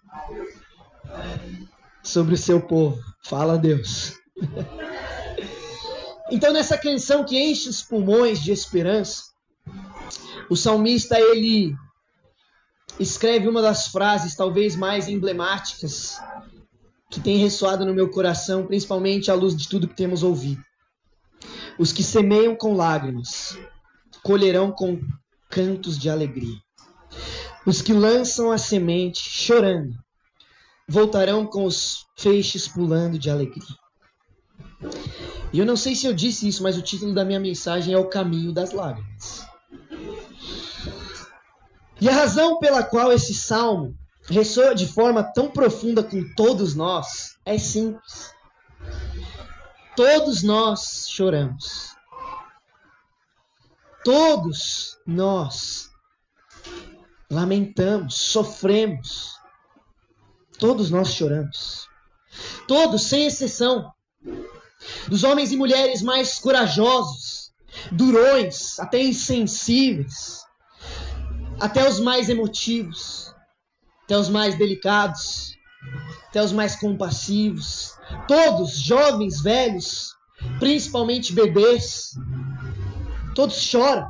sobre 2.04 2.34
o 2.34 2.38
seu 2.38 2.62
povo. 2.62 3.00
Fala 3.24 3.58
Deus. 3.58 4.14
Então 6.34 6.54
nessa 6.54 6.78
canção 6.78 7.26
que 7.26 7.38
enche 7.38 7.68
os 7.68 7.82
pulmões 7.82 8.42
de 8.42 8.54
esperança, 8.54 9.24
o 10.50 10.56
salmista 10.56 11.20
ele 11.20 11.76
escreve 13.00 13.48
uma 13.48 13.62
das 13.62 13.88
frases 13.88 14.36
talvez 14.36 14.76
mais 14.76 15.08
emblemáticas 15.08 16.20
que 17.10 17.20
tem 17.20 17.38
ressoado 17.38 17.86
no 17.86 17.94
meu 17.94 18.10
coração, 18.10 18.66
principalmente 18.66 19.30
à 19.30 19.34
luz 19.34 19.56
de 19.56 19.68
tudo 19.68 19.88
que 19.88 19.96
temos 19.96 20.24
ouvido. 20.24 20.64
Os 21.78 21.92
que 21.92 22.04
semeiam 22.04 22.56
com 22.56 22.76
lágrimas 22.76 23.58
colherão 24.24 24.72
com 24.72 25.02
cantos 25.50 25.98
de 25.98 26.10
alegria. 26.10 26.58
Os 27.66 27.82
que 27.82 27.94
lançam 27.94 28.52
a 28.52 28.58
semente 28.58 29.20
chorando 29.20 29.94
voltarão 30.88 31.46
com 31.46 31.66
os 31.66 32.06
feixes 32.18 32.68
pulando 32.68 33.20
de 33.20 33.30
alegria. 33.30 33.78
E 35.54 35.60
eu 35.60 35.66
não 35.66 35.76
sei 35.76 35.96
se 35.96 36.06
eu 36.06 36.14
disse 36.14 36.48
isso, 36.48 36.64
mas 36.64 36.78
o 36.78 36.82
título 36.82 37.14
da 37.14 37.26
minha 37.26 37.40
mensagem 37.40 37.94
é 37.94 37.98
O 37.98 38.10
Caminho 38.10 38.52
das 38.54 38.72
Lágrimas. 38.72 39.46
E 42.02 42.10
a 42.10 42.14
razão 42.14 42.58
pela 42.58 42.84
qual 42.84 43.12
esse 43.14 43.32
salmo 43.32 43.96
ressoa 44.28 44.74
de 44.74 44.88
forma 44.88 45.24
tão 45.24 45.52
profunda 45.52 46.04
com 46.04 46.24
todos 46.36 46.74
nós 46.76 47.38
é 47.46 47.60
simples. 47.60 48.34
Todos 49.96 50.42
nós 50.42 51.08
choramos. 51.08 51.96
Todos 54.04 54.98
nós 55.06 55.92
lamentamos, 57.30 58.16
sofremos. 58.16 59.36
Todos 60.58 60.90
nós 60.90 61.14
choramos. 61.14 61.88
Todos, 62.68 63.04
sem 63.04 63.28
exceção. 63.28 63.92
Dos 65.08 65.24
homens 65.24 65.52
e 65.52 65.58
mulheres 65.58 66.02
mais 66.02 66.40
corajosos, 66.40 67.52
durões, 67.92 68.80
até 68.80 69.00
insensíveis, 69.00 70.41
até 71.62 71.88
os 71.88 72.00
mais 72.00 72.28
emotivos, 72.28 73.34
até 74.04 74.18
os 74.18 74.28
mais 74.28 74.58
delicados, 74.58 75.56
até 76.28 76.44
os 76.44 76.52
mais 76.52 76.76
compassivos, 76.76 77.94
todos, 78.28 78.80
jovens, 78.80 79.42
velhos, 79.44 80.16
principalmente 80.58 81.34
bebês, 81.34 82.14
todos 83.36 83.56
choram. 83.58 84.10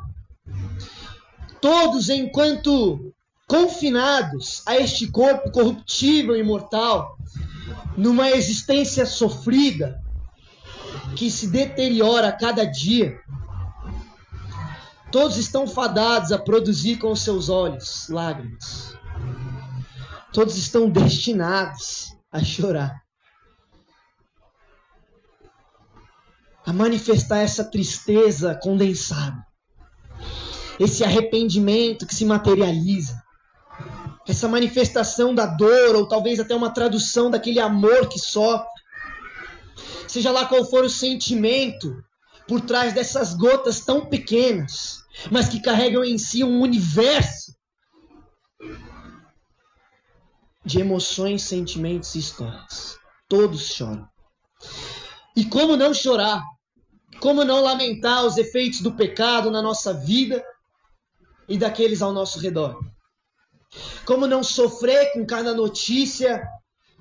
Todos, 1.59 2.09
enquanto 2.09 3.13
confinados 3.47 4.63
a 4.65 4.77
este 4.77 5.11
corpo 5.11 5.51
corruptível 5.51 6.37
e 6.37 6.43
mortal, 6.43 7.17
numa 7.97 8.31
existência 8.31 9.05
sofrida, 9.05 10.01
que 11.17 11.29
se 11.29 11.47
deteriora 11.47 12.29
a 12.29 12.31
cada 12.31 12.63
dia, 12.63 13.19
todos 15.11 15.37
estão 15.37 15.67
fadados 15.67 16.31
a 16.31 16.39
produzir 16.39 16.97
com 16.97 17.15
seus 17.15 17.49
olhos 17.49 18.07
lágrimas. 18.09 18.95
Todos 20.33 20.57
estão 20.57 20.89
destinados 20.89 22.15
a 22.31 22.41
chorar. 22.41 23.01
A 26.65 26.71
manifestar 26.71 27.39
essa 27.39 27.65
tristeza 27.65 28.55
condensada. 28.55 29.45
Esse 30.79 31.03
arrependimento 31.03 32.07
que 32.07 32.15
se 32.15 32.23
materializa. 32.23 33.21
Essa 34.27 34.47
manifestação 34.47 35.35
da 35.35 35.45
dor, 35.45 35.95
ou 35.95 36.07
talvez 36.07 36.39
até 36.39 36.55
uma 36.55 36.69
tradução 36.69 37.29
daquele 37.29 37.59
amor 37.59 38.07
que 38.07 38.19
sofre. 38.19 38.69
Seja 40.07 40.31
lá 40.31 40.45
qual 40.45 40.63
for 40.63 40.85
o 40.85 40.89
sentimento 40.89 42.01
por 42.47 42.61
trás 42.61 42.93
dessas 42.93 43.33
gotas 43.33 43.81
tão 43.81 44.05
pequenas, 44.05 45.00
mas 45.29 45.49
que 45.49 45.61
carregam 45.61 46.03
em 46.03 46.17
si 46.17 46.43
um 46.43 46.61
universo 46.61 47.53
de 50.63 50.79
emoções, 50.79 51.43
sentimentos 51.43 52.15
e 52.15 52.19
histórias. 52.19 52.97
Todos 53.27 53.73
choram. 53.73 54.07
E 55.35 55.45
como 55.45 55.75
não 55.75 55.93
chorar? 55.93 56.41
Como 57.19 57.43
não 57.43 57.61
lamentar 57.61 58.25
os 58.25 58.37
efeitos 58.37 58.81
do 58.81 58.93
pecado 58.93 59.51
na 59.51 59.61
nossa 59.61 59.93
vida 59.93 60.43
e 61.47 61.57
daqueles 61.57 62.01
ao 62.01 62.13
nosso 62.13 62.39
redor? 62.39 62.79
Como 64.05 64.27
não 64.27 64.43
sofrer 64.43 65.13
com 65.13 65.25
cada 65.25 65.53
notícia 65.53 66.43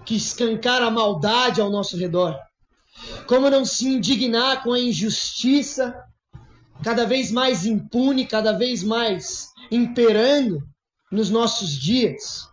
que 0.05 0.15
escancara 0.15 0.87
a 0.87 0.91
maldade 0.91 1.61
ao 1.61 1.71
nosso 1.71 1.97
redor? 1.97 2.39
Como 3.27 3.51
não 3.51 3.65
se 3.65 3.89
indignar 3.89 4.63
com 4.63 4.73
a 4.73 4.81
injustiça 4.81 5.95
cada 6.83 7.05
vez 7.05 7.31
mais 7.31 7.67
impune, 7.67 8.27
cada 8.27 8.53
vez 8.53 8.83
mais 8.83 9.51
imperando 9.71 10.63
nos 11.11 11.31
nossos 11.31 11.71
dias? 11.71 12.49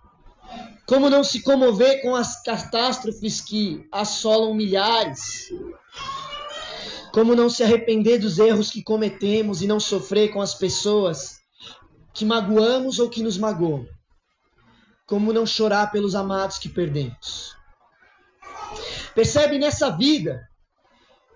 Como 0.85 1.09
não 1.09 1.23
se 1.23 1.41
comover 1.41 2.01
com 2.01 2.15
as 2.15 2.41
catástrofes 2.41 3.41
que 3.41 3.85
assolam 3.91 4.53
milhares? 4.53 5.49
Como 7.11 7.35
não 7.35 7.49
se 7.49 7.63
arrepender 7.63 8.19
dos 8.19 8.37
erros 8.37 8.69
que 8.69 8.83
cometemos 8.83 9.61
e 9.61 9.67
não 9.67 9.79
sofrer 9.79 10.31
com 10.31 10.41
as 10.41 10.53
pessoas 10.53 11.39
que 12.13 12.23
magoamos 12.23 12.99
ou 12.99 13.09
que 13.09 13.21
nos 13.21 13.37
magoam? 13.37 13.85
Como 15.05 15.33
não 15.33 15.45
chorar 15.45 15.91
pelos 15.91 16.15
amados 16.15 16.57
que 16.57 16.69
perdemos? 16.69 17.55
Percebe 19.15 19.57
nessa 19.57 19.89
vida, 19.89 20.47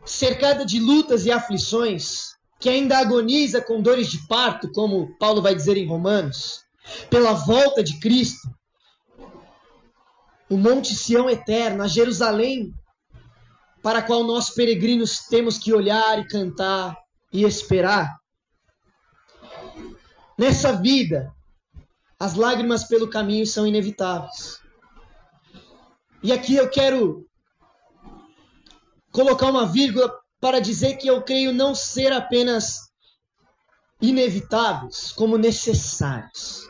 cercada 0.05 0.65
de 0.65 0.79
lutas 0.79 1.25
e 1.25 1.31
aflições, 1.31 2.30
que 2.61 2.69
ainda 2.69 2.99
agoniza 2.99 3.59
com 3.59 3.81
dores 3.81 4.07
de 4.07 4.19
parto, 4.27 4.71
como 4.71 5.17
Paulo 5.17 5.41
vai 5.41 5.55
dizer 5.55 5.77
em 5.77 5.87
Romanos, 5.87 6.63
pela 7.09 7.33
volta 7.33 7.83
de 7.83 7.99
Cristo, 7.99 8.47
o 10.47 10.55
Monte 10.57 10.93
Sião 10.93 11.27
eterno, 11.27 11.81
a 11.81 11.87
Jerusalém, 11.87 12.71
para 13.81 13.99
a 13.99 14.01
qual 14.03 14.23
nós 14.23 14.51
peregrinos 14.51 15.21
temos 15.27 15.57
que 15.57 15.73
olhar 15.73 16.19
e 16.19 16.27
cantar 16.27 16.95
e 17.33 17.43
esperar. 17.43 18.15
Nessa 20.37 20.73
vida, 20.73 21.33
as 22.19 22.35
lágrimas 22.35 22.83
pelo 22.83 23.09
caminho 23.09 23.47
são 23.47 23.65
inevitáveis. 23.65 24.59
E 26.21 26.31
aqui 26.31 26.55
eu 26.55 26.69
quero 26.69 27.25
colocar 29.11 29.49
uma 29.49 29.65
vírgula 29.65 30.20
para 30.41 30.59
dizer 30.59 30.97
que 30.97 31.07
eu 31.07 31.21
creio 31.21 31.53
não 31.53 31.73
ser 31.73 32.11
apenas 32.11 32.91
inevitáveis, 34.01 35.11
como 35.13 35.37
necessários 35.37 36.67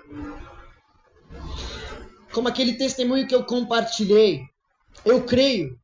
como 2.31 2.47
aquele 2.47 2.73
testemunho 2.73 3.27
que 3.27 3.35
eu 3.35 3.43
compartilhei, 3.43 4.45
eu 5.05 5.23
creio 5.23 5.77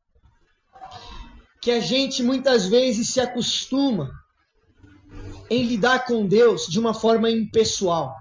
que 1.60 1.70
a 1.70 1.80
gente 1.80 2.22
muitas 2.22 2.66
vezes 2.66 3.08
se 3.10 3.20
acostuma 3.20 4.10
em 5.50 5.64
lidar 5.64 6.04
com 6.04 6.26
Deus 6.26 6.66
de 6.66 6.78
uma 6.78 6.94
forma 6.94 7.30
impessoal. 7.30 8.14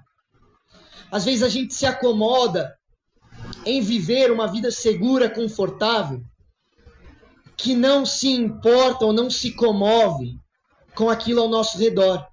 Às 1.12 1.25
vezes 1.25 1.43
a 1.43 1.49
gente 1.49 1.73
se 1.73 1.86
acomoda 1.86 2.75
em 3.65 3.82
viver 3.82 4.32
uma 4.32 4.47
vida 4.47 4.71
segura, 4.71 5.30
confortável, 5.30 6.21
que 7.58 7.74
não 7.74 8.06
se 8.06 8.30
importa 8.30 9.04
ou 9.04 9.12
não 9.12 9.30
se 9.30 9.52
comove 9.52 10.39
com 10.96 11.10
aquilo 11.10 11.41
ao 11.41 11.50
nosso 11.50 11.78
redor. 11.78 12.26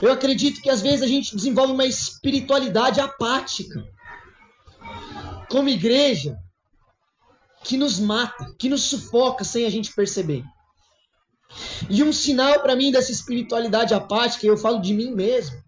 Eu 0.00 0.10
acredito 0.10 0.62
que 0.62 0.70
às 0.70 0.80
vezes 0.80 1.02
a 1.02 1.06
gente 1.06 1.36
desenvolve 1.36 1.72
uma 1.72 1.84
espiritualidade 1.84 3.00
apática 3.00 3.84
como 5.50 5.68
igreja 5.68 6.38
que 7.62 7.76
nos 7.76 7.98
mata, 7.98 8.54
que 8.58 8.68
nos 8.68 8.82
sufoca 8.82 9.44
sem 9.44 9.66
a 9.66 9.70
gente 9.70 9.92
perceber. 9.94 10.44
E 11.88 12.02
um 12.02 12.12
sinal 12.12 12.60
para 12.60 12.76
mim 12.76 12.90
dessa 12.90 13.12
espiritualidade 13.12 13.94
apática, 13.94 14.46
eu 14.46 14.56
falo 14.56 14.80
de 14.80 14.94
mim 14.94 15.12
mesmo, 15.12 15.62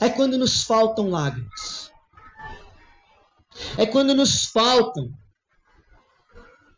é 0.00 0.08
quando 0.08 0.36
nos 0.36 0.62
faltam 0.62 1.08
lágrimas. 1.10 1.90
É 3.78 3.86
quando 3.86 4.14
nos 4.14 4.46
faltam 4.46 5.10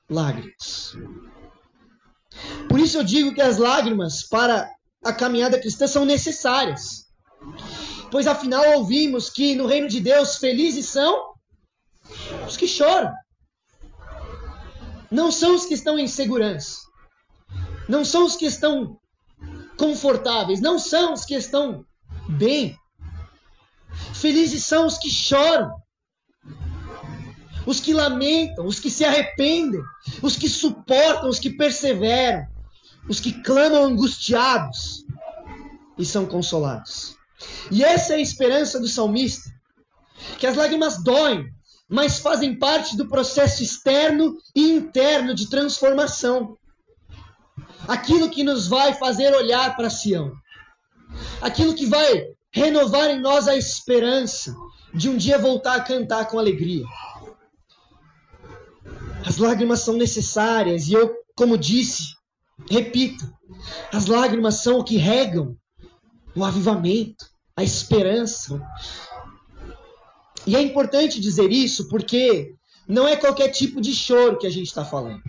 lágrimas. 0.09 0.97
Por 2.69 2.79
isso 2.79 2.99
eu 2.99 3.05
digo 3.05 3.35
que 3.35 3.41
as 3.41 3.59
lágrimas 3.59 4.23
para 4.23 4.71
a 5.05 5.13
caminhada 5.13 5.59
cristã 5.59 5.87
são 5.87 6.05
necessárias. 6.05 7.07
Pois 8.11 8.27
afinal 8.27 8.79
ouvimos 8.79 9.31
que 9.31 9.55
no 9.55 9.67
reino 9.67 9.89
de 9.89 10.01
Deus 10.01 10.37
felizes 10.37 10.87
são 10.87 11.35
os 12.47 12.57
que 12.57 12.67
choram. 12.67 13.13
Não 15.11 15.31
são 15.31 15.55
os 15.55 15.67
que 15.67 15.75
estão 15.75 15.99
em 15.99 16.09
segurança. 16.09 16.81
Não 17.89 18.05
são 18.05 18.25
os 18.25 18.37
que 18.37 18.47
estão 18.47 18.99
confortáveis. 19.77 20.61
Não 20.61 20.79
são 20.79 21.13
os 21.13 21.25
que 21.25 21.35
estão 21.35 21.85
bem. 22.29 22.77
Felizes 24.15 24.65
são 24.65 24.87
os 24.87 24.99
que 24.99 25.09
choram. 25.09 25.73
Os 27.67 27.81
que 27.81 27.93
lamentam, 27.93 28.65
os 28.67 28.79
que 28.79 28.89
se 28.89 29.05
arrependem, 29.05 29.83
os 30.23 30.37
que 30.37 30.49
suportam, 30.49 31.29
os 31.29 31.39
que 31.39 31.51
perseveram, 31.51 32.47
os 33.09 33.21
que 33.21 33.33
clamam 33.43 33.85
angustiados 33.85 35.05
e 35.99 36.05
são 36.05 36.27
consolados. 36.27 37.17
E 37.71 37.85
essa 37.85 38.13
é 38.13 38.17
a 38.17 38.21
esperança 38.21 38.79
do 38.79 38.89
salmista. 38.89 39.51
Que 40.39 40.47
as 40.47 40.57
lágrimas 40.57 41.03
doem, 41.03 41.53
mas 41.89 42.19
fazem 42.19 42.59
parte 42.59 42.97
do 42.97 43.09
processo 43.09 43.63
externo 43.63 44.37
e 44.55 44.73
interno 44.73 45.35
de 45.35 45.49
transformação. 45.49 46.57
Aquilo 47.87 48.31
que 48.31 48.43
nos 48.43 48.67
vai 48.67 48.95
fazer 48.95 49.35
olhar 49.35 49.77
para 49.77 49.91
Sião. 49.91 50.33
Aquilo 51.41 51.75
que 51.75 51.87
vai 51.87 52.27
renovar 52.53 53.11
em 53.11 53.21
nós 53.21 53.47
a 53.47 53.57
esperança 53.57 54.55
de 54.95 55.09
um 55.09 55.17
dia 55.17 55.39
voltar 55.39 55.77
a 55.77 55.81
cantar 55.81 56.27
com 56.27 56.39
alegria. 56.39 56.85
As 59.27 59.39
lágrimas 59.39 59.81
são 59.81 59.97
necessárias 59.97 60.87
e 60.87 60.93
eu, 60.93 61.13
como 61.35 61.59
disse, 61.59 62.15
repito, 62.71 63.29
as 63.93 64.07
lágrimas 64.07 64.63
são 64.63 64.79
o 64.79 64.85
que 64.85 64.97
regam 64.97 65.57
o 66.37 66.45
avivamento, 66.45 67.27
a 67.57 67.65
esperança. 67.65 68.63
E 70.47 70.55
é 70.55 70.63
importante 70.63 71.21
dizer 71.21 71.51
isso 71.51 71.89
porque 71.89 72.55
não 72.87 73.09
é 73.09 73.17
qualquer 73.17 73.49
tipo 73.49 73.81
de 73.81 73.93
choro 73.93 74.39
que 74.39 74.47
a 74.47 74.51
gente 74.51 74.69
está 74.69 74.85
falando. 74.85 75.21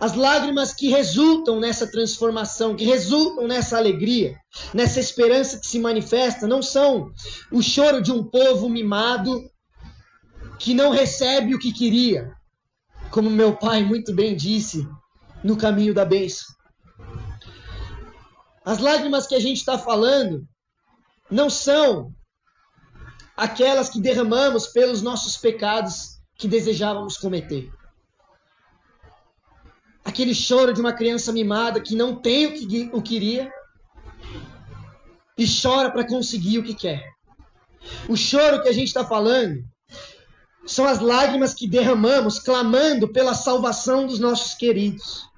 As 0.00 0.14
lágrimas 0.14 0.72
que 0.72 0.88
resultam 0.88 1.60
nessa 1.60 1.86
transformação, 1.86 2.74
que 2.74 2.86
resultam 2.86 3.46
nessa 3.46 3.76
alegria, 3.76 4.38
nessa 4.72 4.98
esperança 4.98 5.58
que 5.58 5.66
se 5.66 5.78
manifesta, 5.78 6.48
não 6.48 6.62
são 6.62 7.12
o 7.52 7.60
choro 7.60 8.00
de 8.00 8.10
um 8.10 8.24
povo 8.24 8.70
mimado 8.70 9.38
que 10.58 10.72
não 10.72 10.90
recebe 10.90 11.54
o 11.54 11.58
que 11.58 11.74
queria, 11.74 12.34
como 13.10 13.30
meu 13.30 13.56
pai 13.56 13.84
muito 13.84 14.14
bem 14.14 14.36
disse 14.36 14.86
no 15.42 15.56
caminho 15.56 15.94
da 15.94 16.04
bênção. 16.04 16.46
As 18.64 18.78
lágrimas 18.78 19.26
que 19.26 19.34
a 19.34 19.40
gente 19.40 19.56
está 19.56 19.78
falando 19.78 20.46
não 21.30 21.48
são 21.48 22.12
aquelas 23.36 23.88
que 23.88 24.00
derramamos 24.00 24.66
pelos 24.66 25.02
nossos 25.02 25.36
pecados 25.36 26.20
que 26.36 26.46
desejávamos 26.46 27.16
cometer 27.16 27.70
aquele 30.04 30.34
choro 30.34 30.72
de 30.72 30.80
uma 30.80 30.92
criança 30.92 31.32
mimada 31.32 31.80
que 31.80 31.94
não 31.94 32.16
tem 32.16 32.46
o 32.46 32.52
que 32.52 32.90
o 32.92 33.02
queria 33.02 33.52
e 35.36 35.44
chora 35.46 35.90
para 35.90 36.06
conseguir 36.06 36.58
o 36.58 36.62
que 36.62 36.74
quer. 36.74 37.08
O 38.08 38.16
choro 38.16 38.60
que 38.62 38.68
a 38.68 38.72
gente 38.72 38.88
está 38.88 39.04
falando 39.04 39.64
são 40.66 40.86
as 40.86 41.00
lágrimas 41.00 41.54
que 41.54 41.68
derramamos 41.68 42.38
clamando 42.38 43.08
pela 43.08 43.34
salvação 43.34 44.06
dos 44.06 44.18
nossos 44.18 44.54
queridos. 44.54 45.28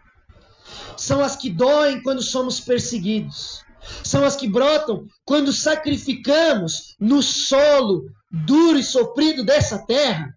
São 0.96 1.22
as 1.22 1.36
que 1.36 1.48
doem 1.48 2.02
quando 2.02 2.22
somos 2.22 2.60
perseguidos. 2.60 3.62
São 4.04 4.24
as 4.24 4.36
que 4.36 4.48
brotam 4.48 5.06
quando 5.24 5.52
sacrificamos 5.52 6.94
no 7.00 7.22
solo 7.22 8.06
duro 8.30 8.78
e 8.78 8.84
sofrido 8.84 9.44
dessa 9.44 9.78
terra 9.78 10.36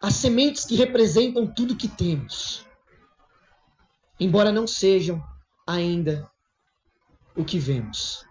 as 0.00 0.14
sementes 0.14 0.64
que 0.64 0.76
representam 0.76 1.46
tudo 1.46 1.76
que 1.76 1.88
temos 1.88 2.64
embora 4.18 4.52
não 4.52 4.66
sejam 4.66 5.22
ainda 5.66 6.30
o 7.36 7.44
que 7.44 7.58
vemos. 7.58 8.24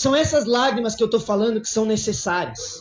São 0.00 0.16
essas 0.16 0.46
lágrimas 0.46 0.94
que 0.94 1.02
eu 1.02 1.08
estou 1.08 1.20
falando 1.20 1.60
que 1.60 1.68
são 1.68 1.84
necessárias. 1.84 2.80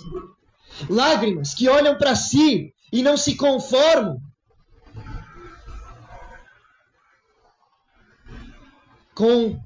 Lágrimas 0.89 1.53
que 1.53 1.67
olham 1.67 1.97
para 1.97 2.15
si 2.15 2.73
e 2.93 3.03
não 3.03 3.17
se 3.17 3.36
conformam. 3.36 4.21
Com 9.13 9.62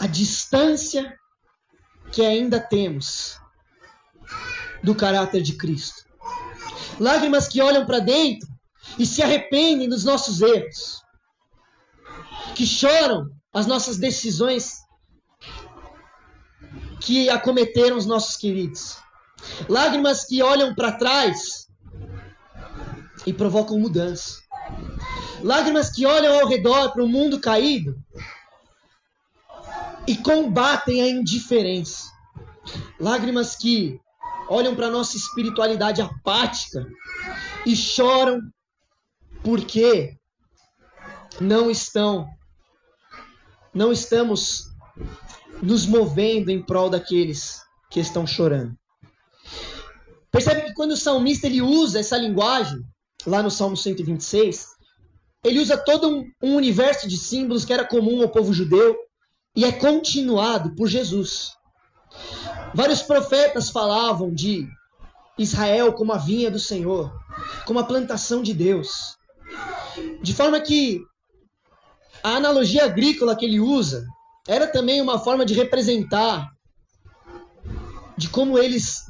a 0.00 0.06
distância 0.08 1.16
que 2.10 2.22
ainda 2.22 2.58
temos 2.58 3.40
do 4.82 4.96
caráter 4.96 5.42
de 5.42 5.52
Cristo. 5.52 6.02
Lágrimas 6.98 7.46
que 7.46 7.62
olham 7.62 7.86
para 7.86 8.00
dentro 8.00 8.48
e 8.98 9.06
se 9.06 9.22
arrependem 9.22 9.88
dos 9.88 10.02
nossos 10.02 10.40
erros, 10.42 10.97
que 12.58 12.66
choram 12.66 13.30
as 13.54 13.68
nossas 13.68 13.98
decisões 13.98 14.78
que 17.00 17.30
acometeram 17.30 17.96
os 17.96 18.04
nossos 18.04 18.36
queridos, 18.36 18.96
lágrimas 19.68 20.24
que 20.24 20.42
olham 20.42 20.74
para 20.74 20.90
trás 20.90 21.68
e 23.24 23.32
provocam 23.32 23.78
mudança, 23.78 24.42
lágrimas 25.40 25.92
que 25.92 26.04
olham 26.04 26.40
ao 26.40 26.48
redor 26.48 26.90
para 26.90 27.04
o 27.04 27.08
mundo 27.08 27.38
caído 27.38 27.96
e 30.04 30.16
combatem 30.16 31.00
a 31.00 31.08
indiferença, 31.08 32.10
lágrimas 32.98 33.54
que 33.54 34.00
olham 34.48 34.74
para 34.74 34.88
a 34.88 34.90
nossa 34.90 35.16
espiritualidade 35.16 36.02
apática 36.02 36.84
e 37.64 37.76
choram 37.76 38.40
porque 39.44 40.18
não 41.40 41.70
estão 41.70 42.28
não 43.78 43.92
estamos 43.92 44.72
nos 45.62 45.86
movendo 45.86 46.50
em 46.50 46.60
prol 46.60 46.90
daqueles 46.90 47.62
que 47.88 48.00
estão 48.00 48.26
chorando. 48.26 48.76
Percebe 50.32 50.62
que 50.62 50.74
quando 50.74 50.90
o 50.90 50.96
salmista 50.96 51.46
ele 51.46 51.62
usa 51.62 52.00
essa 52.00 52.18
linguagem, 52.18 52.80
lá 53.24 53.40
no 53.40 53.52
Salmo 53.52 53.76
126, 53.76 54.66
ele 55.44 55.60
usa 55.60 55.76
todo 55.76 56.08
um, 56.08 56.24
um 56.42 56.56
universo 56.56 57.06
de 57.06 57.16
símbolos 57.16 57.64
que 57.64 57.72
era 57.72 57.86
comum 57.86 58.20
ao 58.20 58.28
povo 58.28 58.52
judeu 58.52 58.96
e 59.54 59.64
é 59.64 59.70
continuado 59.70 60.74
por 60.74 60.88
Jesus. 60.88 61.52
Vários 62.74 63.00
profetas 63.00 63.70
falavam 63.70 64.34
de 64.34 64.68
Israel 65.38 65.92
como 65.92 66.12
a 66.12 66.18
vinha 66.18 66.50
do 66.50 66.58
Senhor, 66.58 67.12
como 67.64 67.78
a 67.78 67.84
plantação 67.84 68.42
de 68.42 68.52
Deus. 68.52 69.16
De 70.20 70.34
forma 70.34 70.60
que 70.60 71.00
a 72.22 72.36
analogia 72.36 72.84
agrícola 72.84 73.36
que 73.36 73.44
ele 73.44 73.60
usa 73.60 74.04
era 74.46 74.66
também 74.66 75.00
uma 75.00 75.18
forma 75.18 75.44
de 75.44 75.54
representar 75.54 76.48
de 78.16 78.28
como 78.28 78.58
eles 78.58 79.04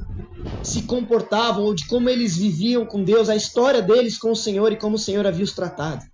se 0.62 0.82
comportavam 0.82 1.64
ou 1.64 1.74
de 1.74 1.86
como 1.86 2.10
eles 2.10 2.36
viviam 2.36 2.84
com 2.84 3.02
Deus, 3.02 3.28
a 3.28 3.36
história 3.36 3.80
deles 3.80 4.18
com 4.18 4.32
o 4.32 4.36
Senhor 4.36 4.70
e 4.72 4.76
como 4.76 4.96
o 4.96 4.98
Senhor 4.98 5.26
havia 5.26 5.44
os 5.44 5.52
tratado. 5.52 6.04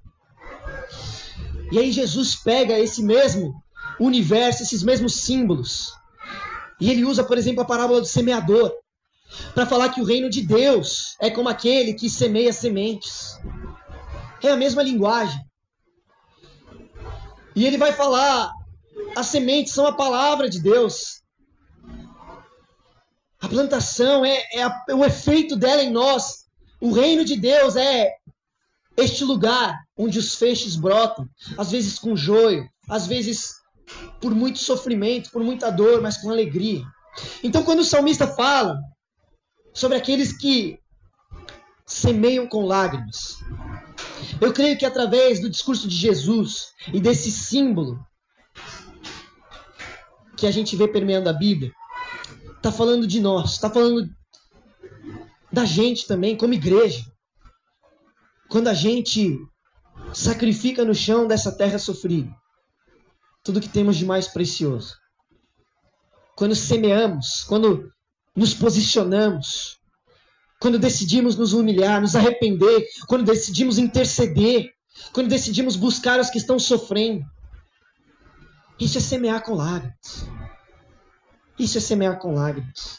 E 1.72 1.78
aí 1.78 1.90
Jesus 1.90 2.36
pega 2.36 2.78
esse 2.78 3.02
mesmo 3.02 3.52
universo, 3.98 4.62
esses 4.62 4.82
mesmos 4.82 5.16
símbolos, 5.16 5.92
e 6.80 6.90
ele 6.90 7.04
usa, 7.04 7.24
por 7.24 7.38
exemplo, 7.38 7.62
a 7.62 7.66
parábola 7.66 8.00
do 8.00 8.06
semeador 8.06 8.72
para 9.54 9.66
falar 9.66 9.88
que 9.88 10.00
o 10.00 10.04
reino 10.04 10.28
de 10.28 10.42
Deus 10.42 11.16
é 11.20 11.30
como 11.30 11.48
aquele 11.48 11.94
que 11.94 12.10
semeia 12.10 12.52
sementes. 12.52 13.38
É 14.42 14.50
a 14.50 14.56
mesma 14.56 14.82
linguagem. 14.82 15.40
E 17.54 17.64
ele 17.66 17.78
vai 17.78 17.92
falar: 17.92 18.52
as 19.16 19.26
sementes 19.26 19.72
são 19.72 19.86
a 19.86 19.92
palavra 19.92 20.48
de 20.48 20.60
Deus. 20.60 21.22
A 23.40 23.48
plantação 23.48 24.24
é, 24.24 24.42
é, 24.52 24.62
a, 24.62 24.84
é 24.88 24.94
o 24.94 25.04
efeito 25.04 25.56
dela 25.56 25.82
em 25.82 25.90
nós. 25.90 26.44
O 26.80 26.92
reino 26.92 27.24
de 27.24 27.36
Deus 27.36 27.76
é 27.76 28.10
este 28.96 29.24
lugar 29.24 29.78
onde 29.96 30.18
os 30.18 30.34
feixes 30.34 30.76
brotam, 30.76 31.28
às 31.58 31.70
vezes 31.70 31.98
com 31.98 32.16
joio, 32.16 32.68
às 32.88 33.06
vezes 33.06 33.54
por 34.20 34.34
muito 34.34 34.58
sofrimento, 34.58 35.30
por 35.30 35.42
muita 35.42 35.70
dor, 35.70 36.00
mas 36.00 36.16
com 36.16 36.30
alegria. 36.30 36.82
Então, 37.42 37.62
quando 37.62 37.80
o 37.80 37.84
salmista 37.84 38.26
fala 38.26 38.78
sobre 39.72 39.96
aqueles 39.96 40.36
que 40.36 40.78
semeiam 41.86 42.46
com 42.46 42.64
lágrimas, 42.64 43.38
eu 44.40 44.52
creio 44.52 44.78
que 44.78 44.86
através 44.86 45.40
do 45.40 45.50
discurso 45.50 45.88
de 45.88 45.96
Jesus 45.96 46.72
e 46.92 47.00
desse 47.00 47.30
símbolo 47.30 47.98
que 50.36 50.46
a 50.46 50.50
gente 50.50 50.76
vê 50.76 50.88
permeando 50.88 51.28
a 51.28 51.32
Bíblia, 51.32 51.72
está 52.56 52.72
falando 52.72 53.06
de 53.06 53.20
nós, 53.20 53.52
está 53.52 53.70
falando 53.70 54.08
da 55.52 55.64
gente 55.64 56.06
também, 56.06 56.36
como 56.36 56.54
igreja. 56.54 57.04
Quando 58.48 58.68
a 58.68 58.74
gente 58.74 59.38
sacrifica 60.12 60.84
no 60.84 60.94
chão 60.94 61.26
dessa 61.26 61.52
terra 61.52 61.78
sofrida 61.78 62.34
tudo 63.44 63.60
que 63.60 63.68
temos 63.68 63.96
de 63.96 64.06
mais 64.06 64.26
precioso. 64.26 64.96
Quando 66.34 66.56
semeamos, 66.56 67.44
quando 67.44 67.92
nos 68.34 68.54
posicionamos, 68.54 69.78
quando 70.64 70.78
decidimos 70.78 71.36
nos 71.36 71.52
humilhar, 71.52 72.00
nos 72.00 72.16
arrepender, 72.16 72.86
quando 73.06 73.22
decidimos 73.22 73.76
interceder, 73.76 74.72
quando 75.12 75.28
decidimos 75.28 75.76
buscar 75.76 76.18
os 76.18 76.30
que 76.30 76.38
estão 76.38 76.58
sofrendo. 76.58 77.22
Isso 78.80 78.96
é 78.96 79.00
semear 79.02 79.42
com 79.42 79.52
lágrimas. 79.52 80.26
Isso 81.58 81.76
é 81.76 81.82
semear 81.82 82.18
com 82.18 82.32
lágrimas. 82.32 82.98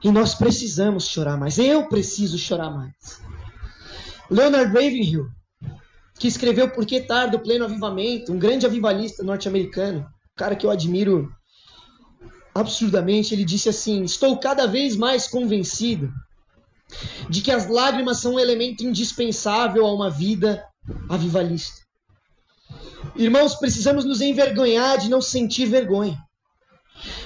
E 0.00 0.12
nós 0.12 0.32
precisamos 0.32 1.08
chorar 1.08 1.36
mais. 1.36 1.58
Eu 1.58 1.88
preciso 1.88 2.38
chorar 2.38 2.70
mais. 2.70 3.20
Leonard 4.30 4.72
Ravenhill, 4.72 5.28
que 6.20 6.28
escreveu 6.28 6.70
Por 6.70 6.86
que 6.86 7.00
Tarde 7.00 7.34
o 7.34 7.40
Pleno 7.40 7.64
Avivamento, 7.64 8.32
um 8.32 8.38
grande 8.38 8.64
avivalista 8.64 9.24
norte-americano, 9.24 10.02
um 10.02 10.36
cara 10.36 10.54
que 10.54 10.64
eu 10.64 10.70
admiro 10.70 11.34
absurdamente. 12.54 13.34
Ele 13.34 13.44
disse 13.44 13.68
assim: 13.68 14.02
Estou 14.04 14.38
cada 14.38 14.66
vez 14.66 14.96
mais 14.96 15.26
convencido 15.26 16.12
de 17.28 17.40
que 17.40 17.50
as 17.50 17.68
lágrimas 17.68 18.18
são 18.18 18.34
um 18.34 18.40
elemento 18.40 18.84
indispensável 18.84 19.86
a 19.86 19.94
uma 19.94 20.10
vida 20.10 20.64
avivalista. 21.08 21.82
Irmãos, 23.16 23.54
precisamos 23.54 24.04
nos 24.04 24.20
envergonhar 24.20 24.98
de 24.98 25.08
não 25.08 25.20
sentir 25.20 25.66
vergonha. 25.66 26.18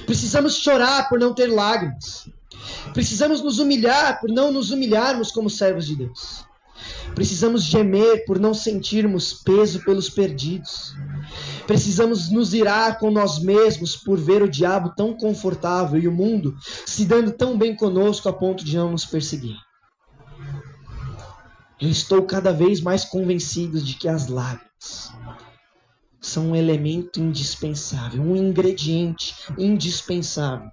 Precisamos 0.05 0.57
chorar 0.57 1.09
por 1.09 1.19
não 1.19 1.35
ter 1.35 1.47
lágrimas. 1.47 2.29
Precisamos 2.93 3.43
nos 3.43 3.59
humilhar 3.59 4.21
por 4.21 4.31
não 4.31 4.51
nos 4.51 4.71
humilharmos 4.71 5.31
como 5.31 5.51
servos 5.51 5.87
de 5.87 5.97
Deus. 5.97 6.45
Precisamos 7.15 7.63
gemer 7.63 8.25
por 8.25 8.39
não 8.39 8.53
sentirmos 8.53 9.33
peso 9.33 9.83
pelos 9.85 10.11
perdidos. 10.11 10.95
Precisamos 11.67 12.31
nos 12.31 12.55
irar 12.55 12.99
com 12.99 13.11
nós 13.11 13.41
mesmos 13.41 13.97
por 13.97 14.19
ver 14.19 14.43
o 14.43 14.49
diabo 14.49 14.95
tão 14.95 15.17
confortável 15.17 16.01
e 16.01 16.07
o 16.07 16.13
mundo 16.13 16.57
se 16.87 17.05
dando 17.05 17.33
tão 17.33 17.59
bem 17.59 17.75
conosco 17.75 18.29
a 18.29 18.33
ponto 18.33 18.65
de 18.65 18.77
não 18.77 18.93
nos 18.93 19.05
perseguir. 19.05 19.57
Eu 21.81 21.91
estou 21.91 22.23
cada 22.23 22.53
vez 22.53 22.81
mais 22.81 23.05
convencido 23.05 23.81
de 23.81 23.95
que 23.95 24.09
as 24.09 24.29
lágrimas 24.29 25.13
são 26.21 26.51
um 26.51 26.57
elemento 26.57 27.21
indispensável, 27.21 28.23
um 28.23 28.37
ingrediente 28.37 29.35
indispensável 29.59 30.71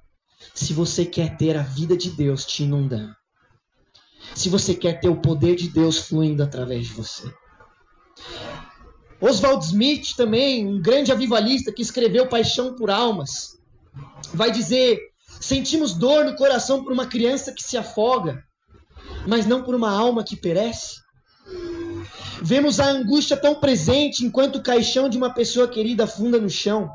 se 0.54 0.74
você 0.74 1.06
quer 1.06 1.38
ter 1.38 1.58
a 1.58 1.64
vida 1.64 1.96
de 1.98 2.10
Deus 2.12 2.46
te 2.46 2.64
inundando. 2.64 3.16
Se 4.36 4.50
você 4.50 4.74
quer 4.74 5.00
ter 5.00 5.10
o 5.10 5.22
poder 5.22 5.56
de 5.56 5.70
Deus 5.70 5.98
fluindo 5.98 6.44
através 6.44 6.88
de 6.88 6.94
você. 6.94 7.32
Oswald 9.26 9.64
Smith, 9.64 10.16
também, 10.18 10.68
um 10.68 10.82
grande 10.82 11.10
avivalista 11.10 11.72
que 11.72 11.82
escreveu 11.82 12.28
Paixão 12.28 12.76
por 12.76 12.90
Almas, 12.90 13.58
vai 14.34 14.52
dizer: 14.52 15.00
sentimos 15.40 15.94
dor 15.94 16.26
no 16.26 16.36
coração 16.36 16.84
por 16.84 16.92
uma 16.92 17.08
criança 17.08 17.54
que 17.54 17.64
se 17.64 17.78
afoga, 17.78 18.44
mas 19.26 19.46
não 19.46 19.64
por 19.64 19.76
uma 19.76 19.90
alma 19.90 20.26
que 20.26 20.36
perece. 20.36 21.02
Vemos 22.42 22.82
a 22.82 22.90
angústia 22.90 23.38
tão 23.38 23.56
presente 23.56 24.26
enquanto 24.26 24.58
o 24.58 24.62
caixão 24.62 25.08
de 25.08 25.18
uma 25.18 25.34
pessoa 25.34 25.70
querida 25.70 26.04
afunda 26.04 26.38
no 26.38 26.50
chão. 26.50 26.92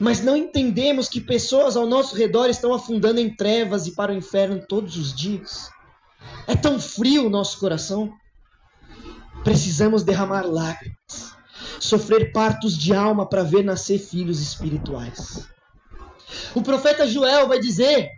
Mas 0.00 0.22
não 0.22 0.34
entendemos 0.34 1.10
que 1.10 1.20
pessoas 1.20 1.76
ao 1.76 1.86
nosso 1.86 2.16
redor 2.16 2.48
estão 2.48 2.72
afundando 2.72 3.20
em 3.20 3.36
trevas 3.36 3.86
e 3.86 3.94
para 3.94 4.12
o 4.12 4.16
inferno 4.16 4.64
todos 4.66 4.96
os 4.96 5.14
dias. 5.14 5.68
É 6.46 6.56
tão 6.56 6.80
frio 6.80 7.26
o 7.26 7.30
nosso 7.30 7.58
coração. 7.58 8.10
Precisamos 9.44 10.02
derramar 10.02 10.46
lágrimas, 10.46 10.99
sofrer 11.80 12.32
partos 12.32 12.76
de 12.76 12.94
alma 12.94 13.26
para 13.26 13.42
ver 13.42 13.64
nascer 13.64 13.98
filhos 13.98 14.40
espirituais. 14.40 15.48
O 16.54 16.62
profeta 16.62 17.06
Joel 17.06 17.48
vai 17.48 17.58
dizer: 17.58 18.08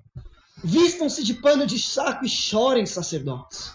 Vistam-se 0.62 1.22
de 1.22 1.34
pano 1.34 1.66
de 1.66 1.78
saco 1.78 2.24
e 2.24 2.28
chorem, 2.28 2.84
sacerdotes. 2.84 3.72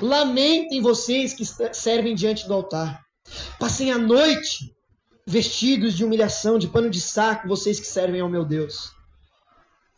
Lamentem 0.00 0.80
vocês 0.80 1.34
que 1.34 1.44
servem 1.74 2.14
diante 2.14 2.48
do 2.48 2.54
altar. 2.54 3.04
Passem 3.58 3.92
a 3.92 3.98
noite 3.98 4.74
vestidos 5.26 5.94
de 5.94 6.04
humilhação, 6.04 6.58
de 6.58 6.68
pano 6.68 6.88
de 6.88 7.00
saco, 7.00 7.48
vocês 7.48 7.78
que 7.78 7.86
servem 7.86 8.20
ao 8.20 8.28
meu 8.28 8.44
Deus. 8.44 8.92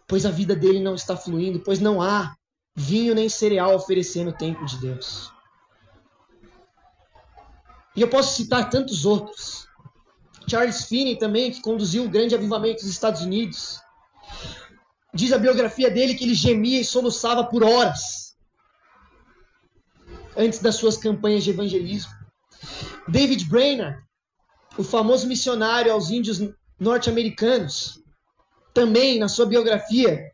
Pois 0.06 0.24
a 0.24 0.30
vida 0.30 0.56
dele 0.56 0.80
não 0.80 0.94
está 0.94 1.16
fluindo, 1.16 1.60
pois 1.60 1.80
não 1.80 2.00
há 2.00 2.34
vinho 2.74 3.14
nem 3.14 3.28
cereal 3.28 3.74
oferecer 3.74 4.24
no 4.24 4.32
templo 4.32 4.64
de 4.64 4.78
Deus. 4.78 5.30
E 7.98 8.00
eu 8.00 8.06
posso 8.06 8.36
citar 8.36 8.70
tantos 8.70 9.04
outros. 9.04 9.66
Charles 10.48 10.84
Finney 10.84 11.18
também, 11.18 11.50
que 11.50 11.60
conduziu 11.60 12.04
o 12.04 12.08
grande 12.08 12.32
avivamento 12.32 12.82
dos 12.82 12.92
Estados 12.92 13.22
Unidos. 13.22 13.80
Diz 15.12 15.32
a 15.32 15.38
biografia 15.38 15.90
dele 15.90 16.14
que 16.14 16.22
ele 16.22 16.34
gemia 16.34 16.80
e 16.80 16.84
soluçava 16.84 17.42
por 17.42 17.64
horas 17.64 18.36
antes 20.36 20.60
das 20.60 20.76
suas 20.76 20.96
campanhas 20.96 21.42
de 21.42 21.50
evangelismo. 21.50 22.12
David 23.08 23.46
Brainerd, 23.46 24.00
o 24.76 24.84
famoso 24.84 25.26
missionário 25.26 25.92
aos 25.92 26.08
índios 26.08 26.40
norte-americanos, 26.78 28.00
também 28.72 29.18
na 29.18 29.26
sua 29.26 29.44
biografia, 29.44 30.30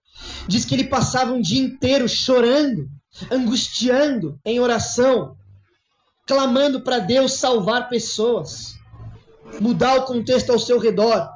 diz 0.46 0.66
que 0.66 0.74
ele 0.74 0.84
passava 0.84 1.32
um 1.32 1.40
dia 1.40 1.62
inteiro 1.62 2.06
chorando, 2.06 2.86
angustiando 3.30 4.38
em 4.44 4.60
oração, 4.60 5.34
clamando 6.26 6.80
para 6.80 6.98
Deus 6.98 7.34
salvar 7.34 7.88
pessoas, 7.88 8.74
mudar 9.60 9.96
o 9.96 10.04
contexto 10.04 10.50
ao 10.50 10.58
seu 10.58 10.78
redor. 10.78 11.28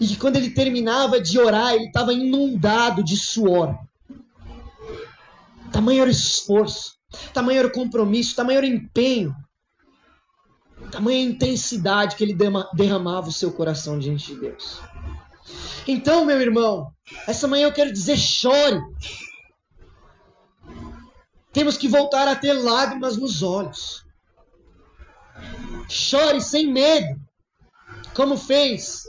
E 0.00 0.06
que 0.06 0.16
quando 0.16 0.36
ele 0.36 0.50
terminava 0.50 1.20
de 1.20 1.38
orar, 1.38 1.74
ele 1.74 1.86
estava 1.86 2.12
inundado 2.12 3.02
de 3.02 3.16
suor. 3.16 3.78
Tamanho 5.72 6.00
era 6.00 6.08
o 6.08 6.12
esforço, 6.12 6.94
tamanho 7.32 7.58
era 7.58 7.68
o 7.68 7.72
compromisso, 7.72 8.34
tamanho 8.34 8.58
era 8.58 8.66
o 8.66 8.70
empenho 8.70 9.34
tamanha 10.90 11.20
intensidade 11.20 12.16
que 12.16 12.24
ele 12.24 12.36
derramava 12.74 13.28
o 13.28 13.32
seu 13.32 13.52
coração 13.52 13.98
diante 13.98 14.34
de 14.34 14.40
Deus. 14.40 14.80
Então, 15.86 16.24
meu 16.24 16.40
irmão, 16.40 16.92
essa 17.26 17.46
manhã 17.46 17.66
eu 17.66 17.72
quero 17.72 17.92
dizer: 17.92 18.16
chore. 18.16 18.80
Temos 21.56 21.78
que 21.78 21.88
voltar 21.88 22.28
a 22.28 22.36
ter 22.36 22.52
lágrimas 22.52 23.16
nos 23.16 23.42
olhos. 23.42 24.04
Chore 25.88 26.38
sem 26.42 26.70
medo, 26.70 27.18
como 28.14 28.36
fez 28.36 29.04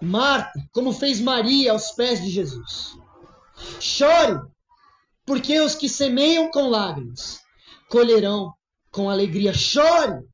Marta, 0.00 0.52
como 0.70 0.92
fez 0.92 1.20
Maria 1.20 1.72
aos 1.72 1.90
pés 1.90 2.22
de 2.22 2.30
Jesus. 2.30 2.96
Chore, 3.80 4.40
porque 5.26 5.58
os 5.58 5.74
que 5.74 5.88
semeiam 5.88 6.48
com 6.48 6.68
lágrimas 6.68 7.40
colherão 7.88 8.54
com 8.92 9.10
alegria. 9.10 9.52
Chore, 9.52 10.24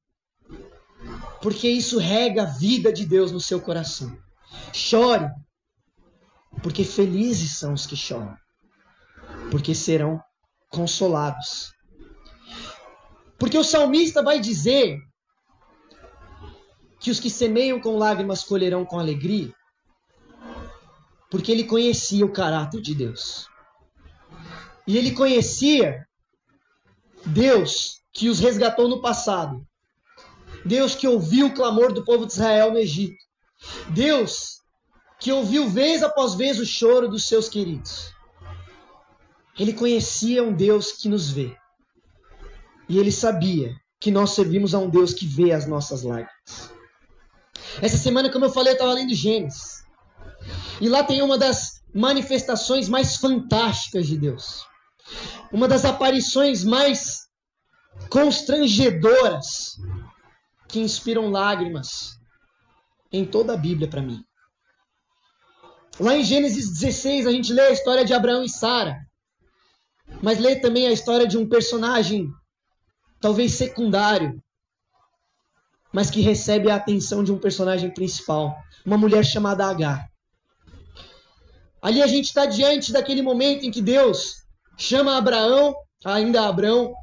porque 1.40 1.70
isso 1.70 1.98
rega 1.98 2.42
a 2.42 2.52
vida 2.58 2.92
de 2.92 3.06
Deus 3.06 3.32
no 3.32 3.40
seu 3.40 3.62
coração. 3.62 4.14
Chore, 4.74 5.30
porque 6.62 6.84
felizes 6.84 7.56
são 7.56 7.72
os 7.72 7.86
que 7.86 7.96
choram, 7.96 8.36
porque 9.50 9.74
serão 9.74 10.22
consolados. 10.68 11.72
Porque 13.38 13.56
o 13.58 13.64
salmista 13.64 14.22
vai 14.22 14.40
dizer 14.40 14.98
que 16.98 17.10
os 17.10 17.20
que 17.20 17.30
semeiam 17.30 17.80
com 17.80 17.96
lágrimas 17.96 18.42
colherão 18.42 18.84
com 18.84 18.98
alegria, 18.98 19.54
porque 21.30 21.52
ele 21.52 21.64
conhecia 21.64 22.24
o 22.24 22.32
caráter 22.32 22.80
de 22.80 22.94
Deus. 22.94 23.46
E 24.86 24.96
ele 24.96 25.12
conhecia 25.12 26.06
Deus 27.24 28.00
que 28.12 28.28
os 28.28 28.38
resgatou 28.38 28.88
no 28.88 29.00
passado. 29.00 29.66
Deus 30.64 30.94
que 30.94 31.06
ouviu 31.06 31.48
o 31.48 31.54
clamor 31.54 31.92
do 31.92 32.04
povo 32.04 32.26
de 32.26 32.32
Israel 32.32 32.72
no 32.72 32.78
Egito. 32.78 33.22
Deus 33.90 34.62
que 35.20 35.32
ouviu 35.32 35.68
vez 35.68 36.02
após 36.02 36.34
vez 36.34 36.58
o 36.58 36.66
choro 36.66 37.08
dos 37.08 37.26
seus 37.26 37.48
queridos. 37.48 38.15
Ele 39.58 39.72
conhecia 39.72 40.42
um 40.42 40.52
Deus 40.52 40.92
que 40.92 41.08
nos 41.08 41.30
vê. 41.30 41.56
E 42.88 42.98
ele 42.98 43.10
sabia 43.10 43.74
que 44.00 44.10
nós 44.10 44.30
servimos 44.30 44.74
a 44.74 44.78
um 44.78 44.88
Deus 44.88 45.12
que 45.12 45.26
vê 45.26 45.52
as 45.52 45.66
nossas 45.66 46.02
lágrimas. 46.02 46.70
Essa 47.80 47.96
semana, 47.96 48.30
como 48.30 48.44
eu 48.44 48.52
falei, 48.52 48.72
eu 48.72 48.76
estava 48.76 48.92
lendo 48.92 49.14
Gênesis. 49.14 49.84
E 50.80 50.88
lá 50.88 51.02
tem 51.02 51.22
uma 51.22 51.38
das 51.38 51.82
manifestações 51.94 52.88
mais 52.88 53.16
fantásticas 53.16 54.06
de 54.06 54.16
Deus. 54.16 54.64
Uma 55.50 55.66
das 55.66 55.84
aparições 55.84 56.64
mais 56.64 57.26
constrangedoras 58.10 59.76
que 60.68 60.78
inspiram 60.78 61.30
lágrimas 61.30 62.18
em 63.12 63.24
toda 63.24 63.54
a 63.54 63.56
Bíblia 63.56 63.88
para 63.88 64.02
mim. 64.02 64.22
Lá 65.98 66.14
em 66.14 66.24
Gênesis 66.24 66.70
16 66.70 67.26
a 67.26 67.32
gente 67.32 67.52
lê 67.52 67.62
a 67.62 67.70
história 67.70 68.04
de 68.04 68.12
Abraão 68.12 68.44
e 68.44 68.48
Sara, 68.48 69.05
mas 70.22 70.38
lê 70.38 70.56
também 70.56 70.86
a 70.86 70.92
história 70.92 71.26
de 71.26 71.36
um 71.36 71.48
personagem 71.48 72.30
talvez 73.20 73.54
secundário, 73.54 74.42
mas 75.92 76.10
que 76.10 76.20
recebe 76.20 76.70
a 76.70 76.76
atenção 76.76 77.24
de 77.24 77.32
um 77.32 77.38
personagem 77.38 77.90
principal, 77.90 78.56
uma 78.84 78.98
mulher 78.98 79.24
chamada 79.24 79.66
Agar. 79.66 80.10
Ali 81.80 82.02
a 82.02 82.06
gente 82.06 82.26
está 82.26 82.46
diante 82.46 82.92
daquele 82.92 83.22
momento 83.22 83.64
em 83.64 83.70
que 83.70 83.80
Deus 83.80 84.44
chama 84.76 85.16
Abraão, 85.16 85.74
ainda 86.04 86.46
Abraão, 86.46 86.94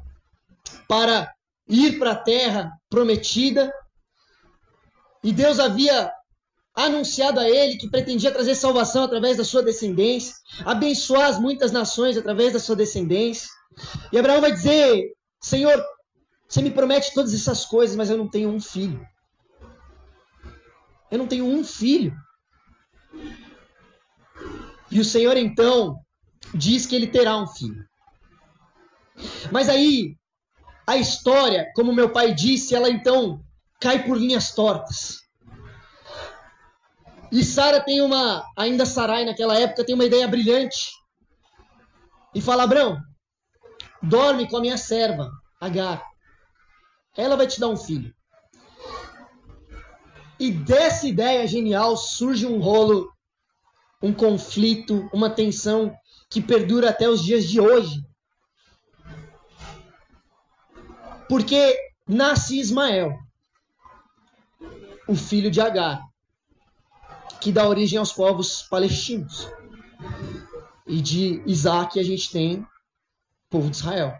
para 0.88 1.32
ir 1.68 1.98
para 1.98 2.12
a 2.12 2.16
terra 2.16 2.72
prometida. 2.88 3.72
E 5.22 5.32
Deus 5.32 5.58
havia 5.58 6.12
anunciado 6.74 7.38
a 7.38 7.48
ele 7.48 7.76
que 7.76 7.88
pretendia 7.88 8.32
trazer 8.32 8.54
salvação 8.54 9.04
através 9.04 9.36
da 9.36 9.44
sua 9.44 9.62
descendência, 9.62 10.34
abençoar 10.64 11.28
as 11.28 11.38
muitas 11.38 11.70
nações 11.70 12.16
através 12.16 12.52
da 12.52 12.58
sua 12.58 12.74
descendência. 12.74 13.48
E 14.12 14.18
Abraão 14.18 14.40
vai 14.40 14.52
dizer: 14.52 15.12
Senhor, 15.40 15.82
você 16.48 16.60
me 16.60 16.70
promete 16.70 17.14
todas 17.14 17.32
essas 17.32 17.64
coisas, 17.64 17.96
mas 17.96 18.10
eu 18.10 18.18
não 18.18 18.28
tenho 18.28 18.48
um 18.48 18.60
filho. 18.60 19.06
Eu 21.10 21.18
não 21.18 21.26
tenho 21.26 21.46
um 21.46 21.62
filho. 21.62 22.12
E 24.90 25.00
o 25.00 25.04
Senhor 25.04 25.36
então 25.36 26.00
diz 26.54 26.86
que 26.86 26.94
ele 26.94 27.06
terá 27.06 27.36
um 27.36 27.46
filho. 27.46 27.84
Mas 29.52 29.68
aí 29.68 30.16
a 30.86 30.96
história, 30.96 31.70
como 31.74 31.92
meu 31.92 32.10
pai 32.10 32.34
disse, 32.34 32.74
ela 32.74 32.90
então 32.90 33.40
cai 33.80 34.04
por 34.04 34.16
linhas 34.16 34.52
tortas. 34.54 35.23
E 37.34 37.42
Sara 37.42 37.80
tem 37.80 38.00
uma, 38.00 38.48
ainda 38.56 38.86
Sarai 38.86 39.24
naquela 39.24 39.58
época 39.58 39.84
tem 39.84 39.96
uma 39.96 40.04
ideia 40.04 40.28
brilhante. 40.28 40.92
E 42.32 42.40
fala: 42.40 42.62
Abraão, 42.62 42.96
dorme 44.00 44.48
com 44.48 44.56
a 44.56 44.60
minha 44.60 44.78
serva, 44.78 45.28
Agar. 45.60 46.00
Ela 47.16 47.36
vai 47.36 47.48
te 47.48 47.58
dar 47.58 47.66
um 47.66 47.76
filho. 47.76 48.14
E 50.38 50.52
dessa 50.52 51.08
ideia 51.08 51.44
genial 51.44 51.96
surge 51.96 52.46
um 52.46 52.60
rolo, 52.60 53.12
um 54.00 54.14
conflito, 54.14 55.10
uma 55.12 55.28
tensão 55.28 55.92
que 56.30 56.40
perdura 56.40 56.90
até 56.90 57.08
os 57.08 57.20
dias 57.20 57.48
de 57.48 57.60
hoje. 57.60 58.00
Porque 61.28 61.76
nasce 62.06 62.60
Ismael, 62.60 63.18
o 65.08 65.16
filho 65.16 65.50
de 65.50 65.60
Agar, 65.60 66.00
que 67.44 67.52
dá 67.52 67.68
origem 67.68 67.98
aos 67.98 68.10
povos 68.10 68.62
palestinos. 68.62 69.46
E 70.86 70.98
de 71.00 71.42
Isaac 71.46 72.00
a 72.00 72.02
gente 72.02 72.30
tem 72.30 72.60
o 72.60 72.66
povo 73.50 73.68
de 73.68 73.76
Israel. 73.76 74.14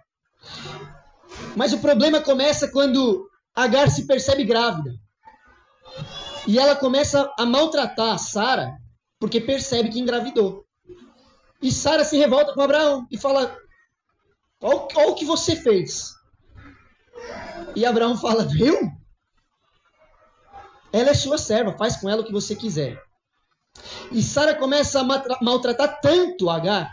Mas 1.56 1.72
o 1.72 1.78
problema 1.78 2.20
começa 2.20 2.68
quando 2.68 3.30
Agar 3.54 3.88
se 3.88 4.04
percebe 4.04 4.44
grávida. 4.44 4.92
E 6.46 6.58
ela 6.58 6.74
começa 6.74 7.32
a 7.38 7.46
maltratar 7.46 8.18
Sara 8.18 8.76
porque 9.18 9.40
percebe 9.40 9.90
que 9.90 10.00
engravidou. 10.00 10.66
E 11.62 11.70
Sara 11.70 12.04
se 12.04 12.18
revolta 12.18 12.52
com 12.52 12.60
Abraão 12.60 13.06
e 13.12 13.16
fala: 13.16 13.56
Olha 14.60 15.08
o 15.08 15.14
que 15.14 15.24
você 15.24 15.54
fez. 15.54 16.14
E 17.76 17.86
Abraão 17.86 18.16
fala: 18.16 18.44
Viu? 18.44 18.90
Ela 20.92 21.10
é 21.10 21.14
sua 21.14 21.38
serva, 21.38 21.76
faz 21.78 21.96
com 21.96 22.10
ela 22.10 22.22
o 22.22 22.24
que 22.24 22.32
você 22.32 22.56
quiser. 22.56 23.03
E 24.10 24.22
Sara 24.22 24.54
começa 24.54 25.00
a 25.00 25.04
maltratar 25.42 26.00
tanto 26.00 26.48
Agar 26.50 26.90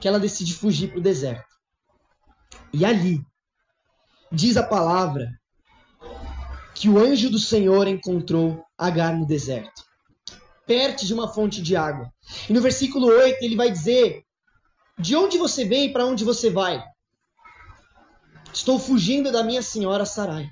que 0.00 0.08
ela 0.08 0.18
decide 0.18 0.54
fugir 0.54 0.88
para 0.88 0.98
o 0.98 1.02
deserto. 1.02 1.52
E 2.72 2.84
ali, 2.84 3.24
diz 4.30 4.56
a 4.56 4.62
palavra, 4.62 5.30
que 6.74 6.88
o 6.88 6.98
anjo 6.98 7.30
do 7.30 7.38
Senhor 7.38 7.86
encontrou 7.86 8.64
Agar 8.76 9.16
no 9.16 9.24
deserto, 9.24 9.84
perto 10.66 11.06
de 11.06 11.14
uma 11.14 11.32
fonte 11.32 11.62
de 11.62 11.76
água. 11.76 12.12
E 12.48 12.52
no 12.52 12.60
versículo 12.60 13.06
8 13.06 13.44
ele 13.44 13.54
vai 13.54 13.70
dizer: 13.70 14.24
De 14.98 15.14
onde 15.14 15.38
você 15.38 15.64
vem 15.64 15.86
e 15.86 15.92
para 15.92 16.04
onde 16.04 16.24
você 16.24 16.50
vai? 16.50 16.82
Estou 18.52 18.78
fugindo 18.78 19.30
da 19.30 19.44
minha 19.44 19.62
senhora 19.62 20.04
Sarai, 20.04 20.50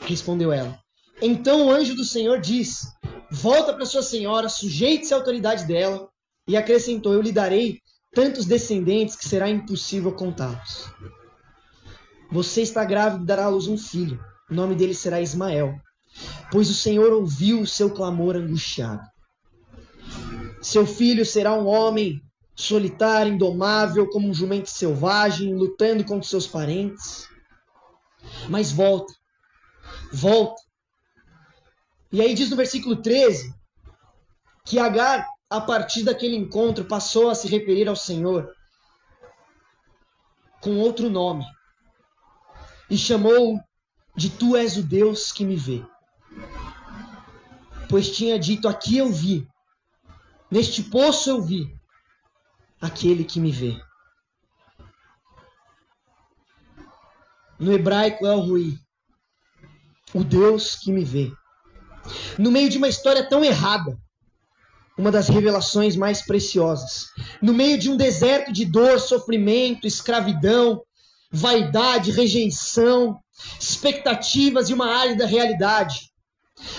respondeu 0.00 0.52
ela. 0.52 0.78
Então 1.20 1.66
o 1.66 1.70
anjo 1.70 1.94
do 1.94 2.04
Senhor 2.04 2.40
disse: 2.40 2.88
Volta 3.30 3.72
para 3.72 3.86
sua 3.86 4.02
senhora, 4.02 4.48
sujeite-se 4.48 5.14
à 5.14 5.16
autoridade 5.16 5.66
dela. 5.66 6.08
E 6.48 6.56
acrescentou: 6.56 7.12
Eu 7.12 7.22
lhe 7.22 7.32
darei 7.32 7.80
tantos 8.14 8.46
descendentes 8.46 9.16
que 9.16 9.28
será 9.28 9.48
impossível 9.48 10.12
contá-los. 10.12 10.90
Você 12.30 12.62
está 12.62 12.84
grávida 12.84 13.22
e 13.22 13.26
dará 13.26 13.44
à 13.44 13.48
luz 13.48 13.66
um 13.66 13.78
filho. 13.78 14.18
O 14.50 14.54
nome 14.54 14.74
dele 14.74 14.94
será 14.94 15.20
Ismael, 15.20 15.74
pois 16.50 16.70
o 16.70 16.74
Senhor 16.74 17.12
ouviu 17.12 17.60
o 17.60 17.66
seu 17.66 17.90
clamor 17.90 18.36
angustiado. 18.36 19.02
Seu 20.62 20.86
filho 20.86 21.24
será 21.24 21.52
um 21.54 21.66
homem 21.66 22.20
solitário, 22.54 23.34
indomável, 23.34 24.08
como 24.08 24.28
um 24.28 24.34
jumento 24.34 24.70
selvagem, 24.70 25.54
lutando 25.54 26.04
contra 26.04 26.28
seus 26.28 26.46
parentes. 26.46 27.28
Mas 28.48 28.72
volta, 28.72 29.12
volta. 30.12 30.65
E 32.16 32.20
aí 32.22 32.32
diz 32.32 32.48
no 32.48 32.56
versículo 32.56 32.96
13 32.96 33.54
que 34.64 34.78
Agar, 34.78 35.28
a 35.50 35.60
partir 35.60 36.02
daquele 36.02 36.34
encontro, 36.34 36.86
passou 36.86 37.28
a 37.28 37.34
se 37.34 37.46
referir 37.46 37.88
ao 37.88 37.94
Senhor 37.94 38.56
com 40.62 40.78
outro 40.78 41.10
nome 41.10 41.44
e 42.88 42.96
chamou 42.96 43.60
de 44.16 44.30
Tu 44.30 44.56
és 44.56 44.78
o 44.78 44.82
Deus 44.82 45.30
que 45.30 45.44
me 45.44 45.56
vê. 45.56 45.84
Pois 47.86 48.10
tinha 48.16 48.38
dito: 48.38 48.66
Aqui 48.66 48.96
eu 48.96 49.12
vi, 49.12 49.46
neste 50.50 50.84
poço 50.84 51.28
eu 51.28 51.42
vi 51.42 51.70
aquele 52.80 53.24
que 53.24 53.38
me 53.38 53.52
vê. 53.52 53.78
No 57.58 57.74
hebraico 57.74 58.26
é 58.26 58.34
o 58.34 58.40
Rui, 58.40 58.78
o 60.14 60.24
Deus 60.24 60.76
que 60.76 60.90
me 60.90 61.04
vê. 61.04 61.30
No 62.38 62.50
meio 62.50 62.68
de 62.68 62.78
uma 62.78 62.88
história 62.88 63.28
tão 63.28 63.44
errada, 63.44 63.96
uma 64.98 65.10
das 65.10 65.28
revelações 65.28 65.94
mais 65.94 66.22
preciosas. 66.22 67.06
No 67.42 67.52
meio 67.52 67.78
de 67.78 67.90
um 67.90 67.96
deserto 67.96 68.52
de 68.52 68.64
dor, 68.64 68.98
sofrimento, 68.98 69.86
escravidão, 69.86 70.82
vaidade, 71.30 72.10
rejeição, 72.10 73.18
expectativas 73.60 74.70
e 74.70 74.74
uma 74.74 74.86
árida 74.86 75.26
realidade. 75.26 76.10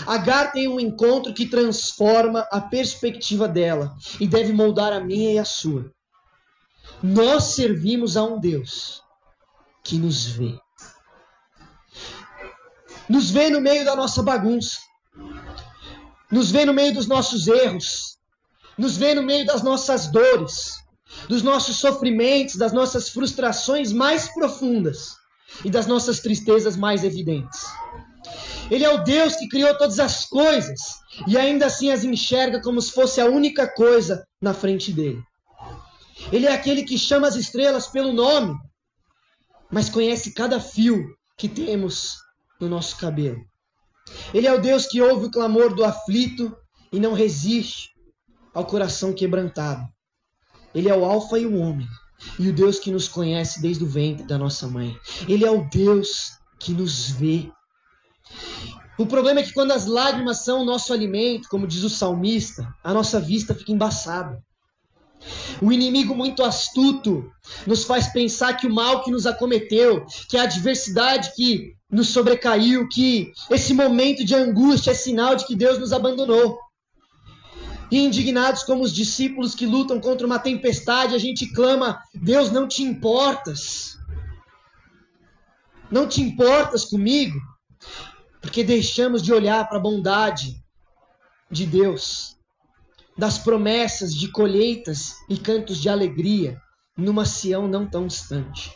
Agar 0.07 0.51
tem 0.51 0.67
um 0.67 0.79
encontro 0.79 1.33
que 1.33 1.45
transforma 1.45 2.47
a 2.51 2.59
perspectiva 2.59 3.47
dela 3.47 3.95
e 4.19 4.27
deve 4.27 4.51
moldar 4.51 4.91
a 4.91 4.99
minha 4.99 5.33
e 5.33 5.37
a 5.37 5.45
sua. 5.45 5.91
Nós 7.03 7.43
servimos 7.55 8.17
a 8.17 8.23
um 8.23 8.39
Deus 8.39 9.03
que 9.83 9.97
nos 9.99 10.25
vê. 10.25 10.59
Nos 13.07 13.29
vê 13.29 13.49
no 13.49 13.61
meio 13.61 13.85
da 13.85 13.95
nossa 13.95 14.23
bagunça. 14.23 14.86
Nos 16.31 16.51
vê 16.51 16.65
no 16.65 16.73
meio 16.73 16.93
dos 16.93 17.07
nossos 17.07 17.47
erros. 17.47 18.17
Nos 18.77 18.97
vê 18.97 19.15
no 19.15 19.23
meio 19.23 19.45
das 19.45 19.63
nossas 19.63 20.07
dores 20.07 20.77
dos 21.27 21.41
nossos 21.41 21.77
sofrimentos, 21.77 22.55
das 22.55 22.71
nossas 22.71 23.09
frustrações 23.09 23.91
mais 23.91 24.33
profundas 24.33 25.15
e 25.63 25.69
das 25.69 25.87
nossas 25.87 26.19
tristezas 26.19 26.75
mais 26.75 27.03
evidentes. 27.03 27.65
Ele 28.69 28.83
é 28.83 28.89
o 28.89 29.03
Deus 29.03 29.35
que 29.35 29.47
criou 29.47 29.75
todas 29.77 29.99
as 29.99 30.25
coisas 30.25 30.79
e 31.25 31.37
ainda 31.37 31.67
assim 31.67 31.91
as 31.91 32.03
enxerga 32.03 32.61
como 32.61 32.81
se 32.81 32.91
fosse 32.91 33.21
a 33.21 33.25
única 33.25 33.67
coisa 33.67 34.27
na 34.41 34.53
frente 34.53 34.91
dele. 34.91 35.23
Ele 36.31 36.45
é 36.45 36.51
aquele 36.51 36.83
que 36.83 36.97
chama 36.97 37.27
as 37.27 37.35
estrelas 37.35 37.87
pelo 37.87 38.11
nome, 38.11 38.53
mas 39.71 39.89
conhece 39.89 40.33
cada 40.33 40.59
fio 40.59 41.15
que 41.37 41.47
temos 41.47 42.17
no 42.59 42.67
nosso 42.67 42.97
cabelo. 42.97 43.39
Ele 44.33 44.47
é 44.47 44.53
o 44.53 44.61
Deus 44.61 44.85
que 44.85 45.01
ouve 45.01 45.27
o 45.27 45.31
clamor 45.31 45.73
do 45.73 45.83
aflito 45.83 46.55
e 46.91 46.99
não 46.99 47.13
resiste 47.13 47.89
ao 48.53 48.65
coração 48.65 49.13
quebrantado. 49.13 49.87
Ele 50.73 50.89
é 50.89 50.95
o 50.95 51.05
Alfa 51.05 51.39
e 51.39 51.45
o 51.45 51.59
Ômega. 51.59 51.89
E 52.39 52.49
o 52.49 52.53
Deus 52.53 52.79
que 52.79 52.91
nos 52.91 53.07
conhece 53.07 53.61
desde 53.61 53.83
o 53.83 53.87
ventre 53.87 54.25
da 54.25 54.37
nossa 54.37 54.67
mãe. 54.67 54.97
Ele 55.27 55.45
é 55.45 55.51
o 55.51 55.67
Deus 55.69 56.31
que 56.59 56.73
nos 56.73 57.09
vê. 57.09 57.51
O 58.97 59.05
problema 59.05 59.39
é 59.39 59.43
que 59.43 59.53
quando 59.53 59.71
as 59.71 59.85
lágrimas 59.85 60.39
são 60.39 60.61
o 60.61 60.65
nosso 60.65 60.91
alimento, 60.91 61.47
como 61.49 61.67
diz 61.67 61.83
o 61.83 61.89
salmista, 61.89 62.67
a 62.83 62.93
nossa 62.93 63.19
vista 63.19 63.53
fica 63.53 63.71
embaçada. 63.71 64.41
O 65.61 65.71
inimigo 65.71 66.15
muito 66.15 66.43
astuto 66.43 67.31
nos 67.65 67.83
faz 67.83 68.07
pensar 68.07 68.53
que 68.55 68.65
o 68.65 68.73
mal 68.73 69.03
que 69.03 69.11
nos 69.11 69.25
acometeu, 69.25 70.05
que 70.29 70.37
a 70.37 70.43
adversidade 70.43 71.33
que 71.35 71.76
nos 71.89 72.09
sobrecaiu, 72.09 72.87
que 72.89 73.31
esse 73.49 73.73
momento 73.73 74.25
de 74.25 74.35
angústia 74.35 74.91
é 74.91 74.93
sinal 74.93 75.35
de 75.35 75.45
que 75.45 75.55
Deus 75.55 75.79
nos 75.79 75.93
abandonou. 75.93 76.59
E 77.89 77.99
indignados 77.99 78.63
como 78.63 78.83
os 78.83 78.93
discípulos 78.93 79.55
que 79.55 79.65
lutam 79.65 79.99
contra 79.99 80.27
uma 80.27 80.39
tempestade, 80.39 81.15
a 81.15 81.17
gente 81.17 81.51
clama: 81.53 82.01
Deus, 82.13 82.51
não 82.51 82.67
te 82.67 82.83
importas. 82.83 83.97
Não 85.89 86.05
te 86.05 86.21
importas 86.21 86.83
comigo, 86.83 87.39
porque 88.41 88.61
deixamos 88.61 89.23
de 89.23 89.31
olhar 89.31 89.65
para 89.69 89.77
a 89.77 89.81
bondade 89.81 90.61
de 91.49 91.65
Deus, 91.65 92.35
das 93.17 93.37
promessas 93.37 94.13
de 94.13 94.27
colheitas 94.29 95.15
e 95.29 95.37
cantos 95.37 95.81
de 95.81 95.87
alegria 95.87 96.61
numa 96.97 97.23
Sião 97.23 97.69
não 97.69 97.87
tão 97.87 98.05
distante. 98.05 98.71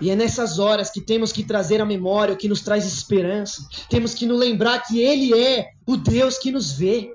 E 0.00 0.10
é 0.10 0.16
nessas 0.16 0.58
horas 0.58 0.90
que 0.90 1.00
temos 1.00 1.32
que 1.32 1.42
trazer 1.42 1.80
à 1.80 1.86
memória 1.86 2.34
o 2.34 2.36
que 2.36 2.48
nos 2.48 2.60
traz 2.60 2.84
esperança. 2.84 3.66
Temos 3.88 4.14
que 4.14 4.26
nos 4.26 4.38
lembrar 4.38 4.80
que 4.80 5.00
Ele 5.00 5.38
é 5.38 5.70
o 5.86 5.96
Deus 5.96 6.38
que 6.38 6.52
nos 6.52 6.72
vê, 6.72 7.14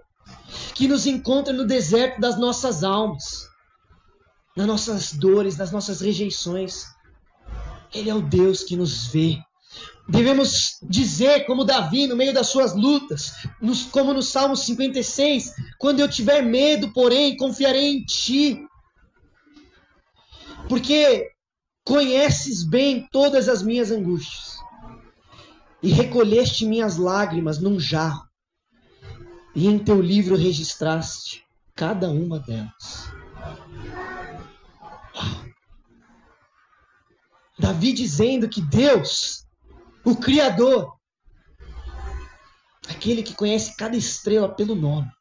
que 0.73 0.87
nos 0.87 1.05
encontra 1.05 1.53
no 1.53 1.65
deserto 1.65 2.19
das 2.19 2.39
nossas 2.39 2.83
almas, 2.83 3.47
nas 4.55 4.65
nossas 4.65 5.13
dores, 5.13 5.57
nas 5.57 5.71
nossas 5.71 6.01
rejeições. 6.01 6.85
Ele 7.93 8.09
é 8.09 8.15
o 8.15 8.21
Deus 8.21 8.63
que 8.63 8.75
nos 8.75 9.07
vê. 9.07 9.37
Devemos 10.09 10.77
dizer, 10.81 11.45
como 11.45 11.63
Davi, 11.63 12.07
no 12.07 12.15
meio 12.15 12.33
das 12.33 12.47
suas 12.47 12.75
lutas, 12.75 13.31
como 13.91 14.13
no 14.13 14.21
Salmo 14.21 14.57
56, 14.57 15.53
quando 15.77 15.99
eu 15.99 16.09
tiver 16.09 16.41
medo, 16.41 16.91
porém, 16.91 17.37
confiarei 17.37 17.97
em 17.97 18.03
ti. 18.03 18.65
Porque 20.67 21.30
conheces 21.85 22.63
bem 22.63 23.07
todas 23.11 23.49
as 23.49 23.61
minhas 23.61 23.91
angústias. 23.91 24.59
e 25.83 25.89
recolheste 25.89 26.63
minhas 26.63 26.97
lágrimas 26.97 27.59
num 27.59 27.79
jarro, 27.79 28.23
e 29.55 29.67
em 29.67 29.79
teu 29.79 29.99
livro 29.99 30.35
registraste 30.35 31.43
cada 31.75 32.07
uma 32.09 32.39
delas. 32.39 33.09
Davi 37.57 37.93
dizendo 37.93 38.47
que 38.47 38.61
Deus, 38.61 39.43
o 40.05 40.15
Criador, 40.15 40.95
aquele 42.87 43.23
que 43.23 43.33
conhece 43.33 43.75
cada 43.75 43.97
estrela 43.97 44.49
pelo 44.49 44.75
nome, 44.75 45.11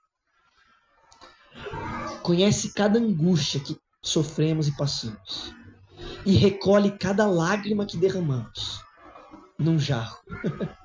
conhece 2.22 2.72
cada 2.74 2.98
angústia 2.98 3.60
que 3.60 3.78
sofremos 4.02 4.68
e 4.68 4.76
passamos, 4.76 5.54
e 6.24 6.32
recolhe 6.36 6.90
cada 6.98 7.26
lágrima 7.26 7.86
que 7.86 7.96
derramamos 7.96 8.82
num 9.58 9.78
jarro. 9.78 10.18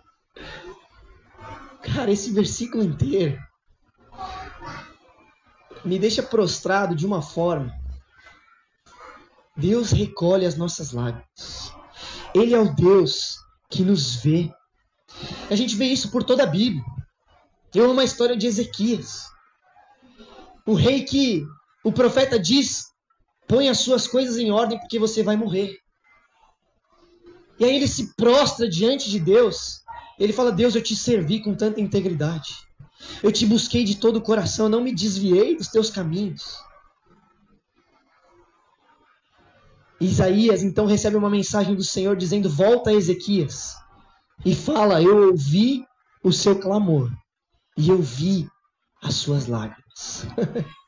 Cara, 1.82 2.12
esse 2.12 2.32
versículo 2.32 2.84
inteiro 2.84 3.40
me 5.84 6.00
deixa 6.00 6.24
prostrado 6.24 6.96
de 6.96 7.06
uma 7.06 7.22
forma. 7.22 7.72
Deus 9.56 9.92
recolhe 9.92 10.46
as 10.46 10.58
nossas 10.58 10.92
lágrimas. 10.92 11.72
Ele 12.34 12.54
é 12.54 12.60
o 12.60 12.74
Deus 12.74 13.38
que 13.70 13.84
nos 13.84 14.16
vê. 14.16 14.52
A 15.50 15.56
gente 15.56 15.76
vê 15.76 15.86
isso 15.86 16.12
por 16.12 16.24
toda 16.24 16.44
a 16.44 16.48
Bíblia. 16.48 16.84
Eu 17.74 17.90
amo 17.90 18.02
a 18.02 18.04
história 18.04 18.36
de 18.36 18.48
Ezequias. 18.48 19.26
O 20.66 20.74
rei 20.74 21.04
que 21.04 21.46
o 21.84 21.92
profeta 21.92 22.40
diz: 22.40 22.86
põe 23.48 23.70
as 23.70 23.80
suas 23.80 24.08
coisas 24.08 24.38
em 24.38 24.52
ordem 24.52 24.80
porque 24.80 25.00
você 25.00 25.24
vai 25.24 25.36
morrer. 25.36 25.78
E 27.60 27.66
aí 27.66 27.76
ele 27.76 27.88
se 27.88 28.14
prostra 28.16 28.70
diante 28.70 29.10
de 29.10 29.20
Deus. 29.20 29.82
Ele 30.20 30.34
fala: 30.34 30.52
Deus, 30.52 30.76
eu 30.76 30.82
te 30.82 30.96
servi 30.96 31.42
com 31.42 31.56
tanta 31.56 31.80
integridade. 31.80 32.56
Eu 33.22 33.32
te 33.32 33.46
busquei 33.46 33.84
de 33.84 33.98
todo 33.98 34.18
o 34.18 34.22
coração, 34.22 34.68
não 34.68 34.82
me 34.82 34.94
desviei 34.94 35.56
dos 35.56 35.68
teus 35.68 35.90
caminhos. 35.90 36.60
Isaías 40.00 40.62
então 40.62 40.86
recebe 40.86 41.16
uma 41.16 41.30
mensagem 41.30 41.76
do 41.76 41.84
Senhor 41.84 42.16
dizendo: 42.16 42.50
Volta 42.50 42.90
a 42.90 42.94
Ezequias 42.94 43.76
e 44.46 44.54
fala: 44.54 45.02
Eu 45.02 45.30
ouvi 45.30 45.86
o 46.24 46.32
seu 46.32 46.60
clamor 46.60 47.12
e 47.78 47.90
eu 47.90 48.02
vi 48.02 48.50
as 49.02 49.16
suas 49.16 49.48
lágrimas. 49.48 50.26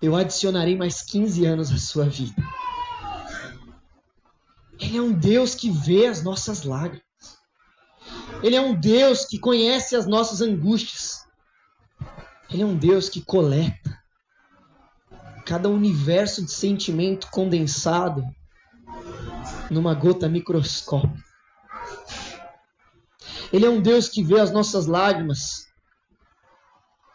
eu 0.00 0.14
adicionarei 0.14 0.76
mais 0.76 1.02
15 1.02 1.44
anos 1.44 1.72
à 1.72 1.78
sua 1.78 2.08
vida. 2.08 2.42
Ele 4.80 4.96
é 4.96 5.02
um 5.02 5.12
Deus 5.12 5.54
que 5.54 5.70
vê 5.70 6.06
as 6.06 6.22
nossas 6.22 6.62
lágrimas. 6.62 7.02
Ele 8.42 8.54
é 8.54 8.60
um 8.60 8.78
Deus 8.78 9.24
que 9.24 9.38
conhece 9.38 9.96
as 9.96 10.06
nossas 10.06 10.40
angústias. 10.40 11.26
Ele 12.50 12.62
é 12.62 12.66
um 12.66 12.76
Deus 12.76 13.08
que 13.08 13.20
coleta 13.20 13.98
cada 15.44 15.68
universo 15.68 16.44
de 16.44 16.52
sentimento 16.52 17.28
condensado 17.30 18.22
numa 19.70 19.94
gota 19.94 20.28
microscópica. 20.28 21.24
Ele 23.52 23.66
é 23.66 23.70
um 23.70 23.80
Deus 23.80 24.08
que 24.08 24.22
vê 24.22 24.38
as 24.38 24.52
nossas 24.52 24.86
lágrimas. 24.86 25.66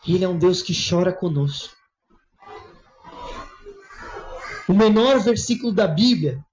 E 0.05 0.15
ele 0.15 0.25
é 0.25 0.27
um 0.27 0.37
Deus 0.37 0.61
que 0.61 0.73
chora 0.73 1.13
conosco. 1.13 1.82
O 4.67 4.73
menor 4.73 5.19
versículo 5.19 5.73
da 5.73 5.87
Bíblia 5.87 6.43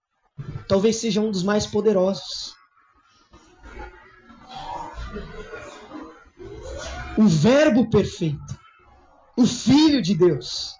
talvez 0.68 0.96
seja 0.96 1.20
um 1.20 1.30
dos 1.30 1.42
mais 1.42 1.66
poderosos. 1.66 2.54
O 7.16 7.26
Verbo 7.26 7.90
perfeito, 7.90 8.58
o 9.36 9.46
Filho 9.46 10.00
de 10.00 10.14
Deus, 10.14 10.72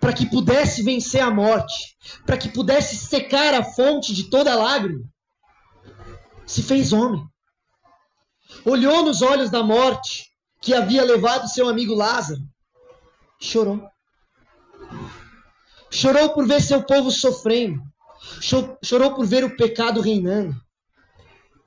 para 0.00 0.12
que 0.12 0.28
pudesse 0.28 0.82
vencer 0.82 1.20
a 1.20 1.30
morte, 1.30 1.96
para 2.26 2.36
que 2.36 2.48
pudesse 2.48 2.96
secar 2.96 3.54
a 3.54 3.62
fonte 3.62 4.12
de 4.12 4.28
toda 4.28 4.56
lágrima, 4.56 5.04
se 6.44 6.62
fez 6.62 6.92
homem. 6.92 7.24
Olhou 8.64 9.04
nos 9.04 9.22
olhos 9.22 9.50
da 9.50 9.62
morte 9.62 10.26
que 10.60 10.74
havia 10.74 11.04
levado 11.04 11.48
seu 11.48 11.68
amigo 11.68 11.94
Lázaro, 11.94 12.40
chorou. 13.40 13.91
Chorou 15.92 16.30
por 16.30 16.46
ver 16.46 16.60
seu 16.60 16.82
povo 16.82 17.10
sofrendo 17.10 17.80
chorou 18.82 19.14
por 19.14 19.26
ver 19.26 19.44
o 19.44 19.56
pecado 19.56 20.00
reinando, 20.00 20.54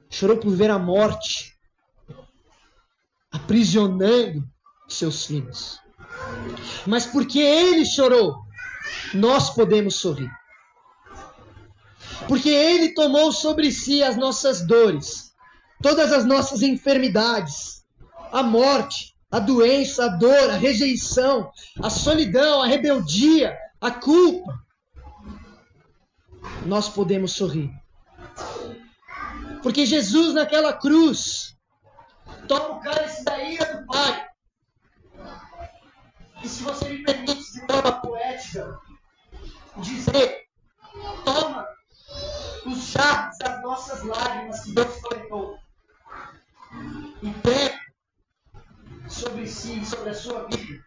chorou 0.09 0.37
por 0.37 0.51
ver 0.51 0.69
a 0.69 0.79
morte 0.79 1.55
aprisionando 3.31 4.43
seus 4.87 5.25
filhos. 5.25 5.79
Mas 6.87 7.05
porque 7.05 7.39
ele 7.39 7.85
chorou, 7.85 8.35
nós 9.13 9.49
podemos 9.49 9.95
sorrir. 9.95 10.31
Porque 12.27 12.49
ele 12.49 12.93
tomou 12.93 13.31
sobre 13.31 13.71
si 13.71 14.01
as 14.01 14.15
nossas 14.15 14.65
dores, 14.65 15.33
todas 15.81 16.11
as 16.13 16.25
nossas 16.25 16.61
enfermidades, 16.61 17.83
a 18.31 18.41
morte, 18.41 19.13
a 19.29 19.39
doença, 19.39 20.05
a 20.05 20.07
dor, 20.07 20.49
a 20.49 20.55
rejeição, 20.55 21.51
a 21.81 21.89
solidão, 21.89 22.61
a 22.61 22.67
rebeldia, 22.67 23.55
a 23.85 23.91
culpa 23.91 24.65
nós 26.65 26.89
podemos 26.89 27.33
sorrir. 27.33 27.71
Porque 29.61 29.85
Jesus 29.85 30.33
naquela 30.33 30.73
cruz 30.73 31.55
toma 32.47 32.77
o 32.77 32.79
cálice 32.81 33.23
da 33.23 33.43
ira 33.43 33.77
do 33.77 33.85
Pai. 33.85 34.27
E 36.43 36.49
se 36.49 36.63
você 36.63 36.89
me 36.89 37.03
permite 37.03 37.53
de 37.53 37.65
forma 37.67 38.01
poética 38.01 38.79
dizer, 39.77 40.47
toma 41.23 41.67
os 42.65 42.87
jarros 42.87 43.37
das 43.37 43.61
nossas 43.61 44.03
lágrimas 44.03 44.61
que 44.61 44.73
Deus 44.73 44.99
coletou 45.01 45.59
e 47.21 47.31
pega 47.41 47.79
sobre 49.07 49.47
si 49.47 49.85
sobre 49.85 50.09
a 50.09 50.15
sua 50.15 50.47
vida. 50.47 50.83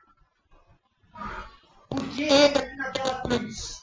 Porque 1.89 2.23
ele 2.23 2.75
naquela 2.77 3.21
cruz 3.23 3.83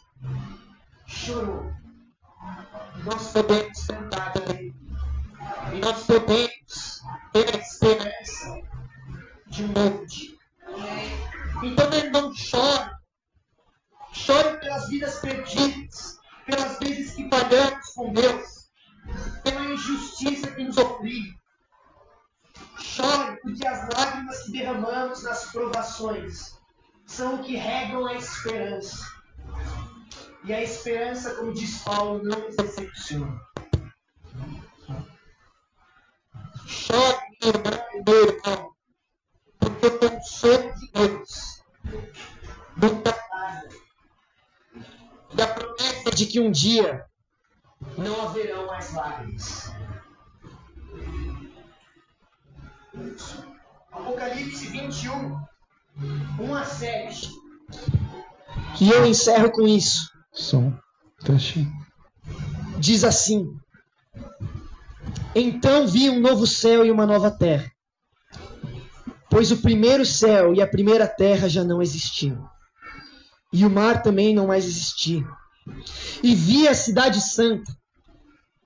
chorou 1.07 1.75
nós 3.03 3.31
podemos 3.31 3.77
sentar 3.77 4.33
ali 4.37 4.73
e 5.73 5.79
nós 5.79 6.03
podemos 6.05 7.01
ter 7.31 7.55
a 7.55 7.59
esperança 7.59 8.61
de 9.47 9.63
um 9.63 9.67
novo 9.67 10.05
dia. 10.07 10.35
Então, 11.63 11.89
meu 11.89 11.99
irmão, 11.99 12.33
chore. 12.33 12.91
Chore 14.11 14.57
pelas 14.59 14.87
vidas 14.89 15.19
perdidas, 15.19 16.17
pelas 16.45 16.79
vezes 16.79 17.15
que 17.15 17.29
falhamos 17.29 17.85
com 17.93 18.13
Deus, 18.13 18.69
pela 19.43 19.65
injustiça 19.65 20.51
que 20.51 20.63
nos 20.63 20.77
oprime. 20.77 21.37
Chore 22.79 23.39
porque 23.41 23.67
as 23.67 23.89
lágrimas 23.93 24.43
que 24.43 24.51
derramamos 24.53 25.23
nas 25.23 25.51
provações 25.51 26.57
são 27.05 27.35
o 27.35 27.43
que 27.43 27.55
regam 27.55 28.05
a 28.05 28.13
esperança. 28.15 29.05
E 30.43 30.53
a 30.53 30.61
esperança, 30.61 31.35
como 31.35 31.53
diz 31.53 31.79
Paulo, 31.83 32.23
não 32.23 32.39
nos 32.39 32.55
decepciona. 32.55 33.41
Chore, 36.67 37.17
meu 38.05 38.27
irmão 38.27 38.75
porque 39.59 39.87
o 39.87 39.99
consolo 39.99 40.73
de 40.75 40.91
Deus 40.91 41.63
não 42.77 43.01
nada. 43.01 43.69
E 45.37 45.41
a 45.41 45.47
promessa 45.47 46.11
de 46.11 46.25
que 46.27 46.39
um 46.39 46.51
dia 46.51 47.05
não 47.97 48.21
haverão 48.21 48.67
mais 48.67 48.93
lágrimas. 48.93 49.71
Apocalipse 53.91 54.67
21, 54.67 55.44
1 56.39 56.55
a 56.55 56.63
7. 56.63 57.29
E 58.81 58.89
eu 58.89 59.05
encerro 59.05 59.51
com 59.51 59.67
isso. 59.67 60.09
Som. 60.33 60.73
Teste. 61.23 61.67
Diz 62.77 63.03
assim: 63.03 63.47
Então 65.33 65.87
vi 65.87 66.09
um 66.09 66.19
novo 66.19 66.45
céu 66.45 66.85
e 66.85 66.91
uma 66.91 67.05
nova 67.05 67.31
terra, 67.31 67.71
pois 69.29 69.51
o 69.51 69.57
primeiro 69.57 70.05
céu 70.05 70.53
e 70.53 70.61
a 70.61 70.67
primeira 70.67 71.07
terra 71.07 71.47
já 71.47 71.63
não 71.63 71.81
existiam, 71.81 72.47
e 73.51 73.65
o 73.65 73.69
mar 73.69 74.03
também 74.03 74.35
não 74.35 74.47
mais 74.47 74.65
existia. 74.65 75.23
E 76.21 76.35
vi 76.35 76.67
a 76.67 76.75
cidade 76.75 77.21
santa, 77.21 77.71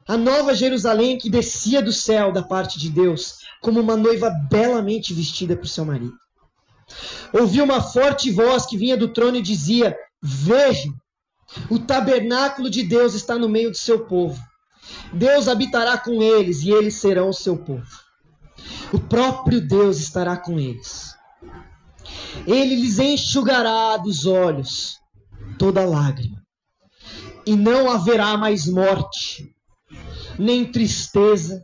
a 0.07 0.17
nova 0.17 0.55
Jerusalém 0.55 1.17
que 1.17 1.29
descia 1.29 1.81
do 1.81 1.93
céu 1.93 2.31
da 2.31 2.41
parte 2.41 2.79
de 2.79 2.89
Deus, 2.89 3.35
como 3.61 3.79
uma 3.79 3.95
noiva 3.95 4.31
belamente 4.49 5.13
vestida 5.13 5.55
por 5.55 5.67
seu 5.67 5.85
marido. 5.85 6.17
Ouvi 7.33 7.61
uma 7.61 7.81
forte 7.81 8.31
voz 8.31 8.65
que 8.65 8.77
vinha 8.77 8.97
do 8.97 9.07
trono 9.07 9.37
e 9.37 9.41
dizia: 9.41 9.95
Vejam, 10.21 10.93
o 11.69 11.79
tabernáculo 11.79 12.69
de 12.69 12.83
Deus 12.83 13.13
está 13.13 13.37
no 13.37 13.49
meio 13.49 13.71
do 13.71 13.77
seu 13.77 14.05
povo. 14.05 14.41
Deus 15.13 15.47
habitará 15.47 15.97
com 15.97 16.21
eles 16.21 16.63
e 16.63 16.71
eles 16.71 16.95
serão 16.95 17.29
o 17.29 17.33
seu 17.33 17.57
povo. 17.57 17.87
O 18.91 18.99
próprio 18.99 19.61
Deus 19.61 19.99
estará 19.99 20.35
com 20.37 20.59
eles. 20.59 21.15
Ele 22.47 22.75
lhes 22.75 22.99
enxugará 22.99 23.97
dos 23.97 24.25
olhos 24.25 24.97
toda 25.57 25.85
lágrima, 25.85 26.41
e 27.45 27.55
não 27.55 27.89
haverá 27.89 28.37
mais 28.37 28.65
morte, 28.65 29.53
nem 30.37 30.71
tristeza, 30.71 31.63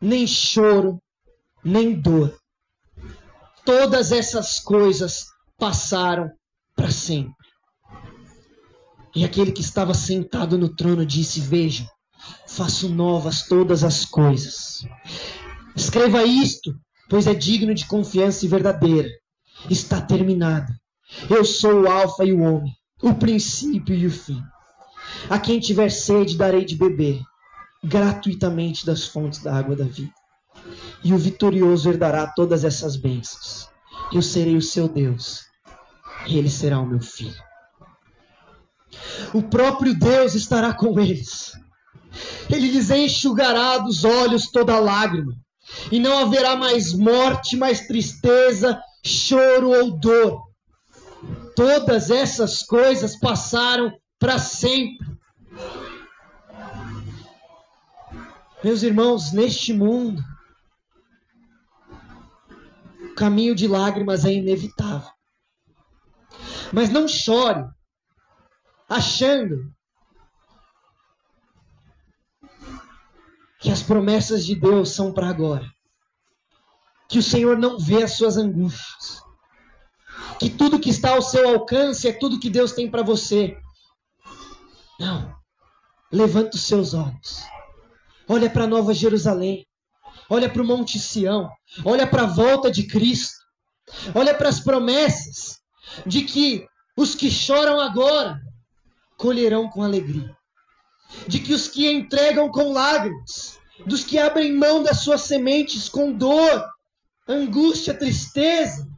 nem 0.00 0.26
choro, 0.26 1.02
nem 1.64 1.92
dor. 1.92 2.36
Todas 3.64 4.12
essas 4.12 4.60
coisas 4.60 5.26
passaram 5.58 6.30
para 6.76 6.90
sempre. 6.90 7.34
E 9.14 9.24
aquele 9.24 9.52
que 9.52 9.60
estava 9.60 9.94
sentado 9.94 10.58
no 10.58 10.68
trono 10.68 11.06
disse: 11.06 11.40
Vejam, 11.40 11.86
faço 12.46 12.88
novas 12.88 13.46
todas 13.46 13.84
as 13.84 14.04
coisas. 14.04 14.84
Escreva 15.74 16.24
isto, 16.24 16.74
pois 17.08 17.26
é 17.26 17.34
digno 17.34 17.74
de 17.74 17.86
confiança 17.86 18.44
e 18.44 18.48
verdadeira. 18.48 19.08
Está 19.70 20.00
terminado. 20.00 20.72
Eu 21.30 21.44
sou 21.44 21.82
o 21.82 21.88
Alfa 21.90 22.24
e 22.24 22.32
o 22.32 22.42
Ômega, 22.42 22.74
o 23.02 23.14
princípio 23.14 23.94
e 23.94 24.06
o 24.06 24.10
fim. 24.10 24.42
A 25.30 25.38
quem 25.38 25.60
tiver 25.60 25.90
sede, 25.90 26.36
darei 26.36 26.64
de 26.64 26.76
beber, 26.76 27.20
gratuitamente 27.82 28.84
das 28.84 29.06
fontes 29.06 29.42
da 29.42 29.56
água 29.56 29.76
da 29.76 29.84
vida. 29.84 30.12
E 31.04 31.12
o 31.12 31.18
vitorioso 31.18 31.88
herdará 31.90 32.26
todas 32.26 32.64
essas 32.64 32.96
bênçãos. 32.96 33.68
Eu 34.12 34.22
serei 34.22 34.56
o 34.56 34.62
seu 34.62 34.88
Deus, 34.88 35.44
e 36.26 36.38
ele 36.38 36.50
será 36.50 36.80
o 36.80 36.86
meu 36.86 37.00
filho. 37.00 37.42
O 39.32 39.42
próprio 39.42 39.94
Deus 39.94 40.34
estará 40.34 40.72
com 40.72 40.98
eles. 40.98 41.52
Ele 42.48 42.70
lhes 42.70 42.90
enxugará 42.90 43.78
dos 43.78 44.04
olhos 44.04 44.50
toda 44.50 44.78
lágrima 44.78 45.34
e 45.90 45.98
não 45.98 46.18
haverá 46.18 46.56
mais 46.56 46.92
morte, 46.92 47.56
mais 47.56 47.86
tristeza, 47.86 48.80
choro 49.04 49.70
ou 49.70 49.98
dor. 49.98 50.42
Todas 51.56 52.10
essas 52.10 52.62
coisas 52.62 53.18
passaram 53.18 53.92
para 54.18 54.38
sempre. 54.38 55.06
Meus 58.62 58.82
irmãos, 58.82 59.32
neste 59.32 59.72
mundo, 59.72 60.22
o 63.14 63.16
caminho 63.16 63.54
de 63.54 63.68
lágrimas 63.68 64.24
é 64.24 64.32
inevitável. 64.32 65.08
Mas 66.72 66.90
não 66.90 67.06
chore 67.06 67.64
achando 68.88 69.72
que 73.60 73.70
as 73.70 73.80
promessas 73.80 74.44
de 74.44 74.56
Deus 74.56 74.90
são 74.90 75.12
para 75.12 75.28
agora. 75.28 75.64
Que 77.08 77.18
o 77.18 77.22
Senhor 77.22 77.56
não 77.56 77.78
vê 77.78 78.02
as 78.02 78.16
suas 78.16 78.36
angústias. 78.36 79.22
Que 80.40 80.50
tudo 80.50 80.80
que 80.80 80.90
está 80.90 81.10
ao 81.10 81.22
seu 81.22 81.48
alcance 81.48 82.08
é 82.08 82.12
tudo 82.12 82.40
que 82.40 82.50
Deus 82.50 82.72
tem 82.72 82.90
para 82.90 83.04
você. 83.04 83.56
Não. 84.98 85.32
Levanta 86.10 86.56
os 86.56 86.64
seus 86.64 86.94
olhos. 86.94 87.44
Olha 88.28 88.50
para 88.50 88.66
Nova 88.66 88.92
Jerusalém. 88.92 89.64
Olha 90.28 90.48
para 90.48 90.62
o 90.62 90.64
Monte 90.64 90.98
Sião. 90.98 91.50
Olha 91.84 92.06
para 92.06 92.22
a 92.22 92.26
volta 92.26 92.70
de 92.70 92.86
Cristo. 92.86 93.36
Olha 94.14 94.34
para 94.34 94.48
as 94.48 94.60
promessas 94.60 95.58
de 96.06 96.22
que 96.22 96.66
os 96.96 97.14
que 97.14 97.30
choram 97.30 97.80
agora 97.80 98.40
colherão 99.16 99.68
com 99.68 99.82
alegria 99.82 100.34
de 101.26 101.38
que 101.38 101.52
os 101.52 101.68
que 101.68 101.90
entregam 101.90 102.50
com 102.50 102.72
lágrimas, 102.72 103.58
dos 103.86 104.04
que 104.04 104.18
abrem 104.18 104.52
mão 104.52 104.82
das 104.82 105.00
suas 105.00 105.22
sementes 105.22 105.88
com 105.88 106.12
dor, 106.12 106.68
angústia, 107.28 107.94
tristeza, 107.94 108.88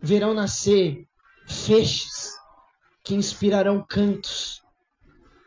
verão 0.00 0.32
nascer 0.32 1.06
feixes 1.46 2.32
que 3.02 3.14
inspirarão 3.14 3.84
cantos 3.86 4.62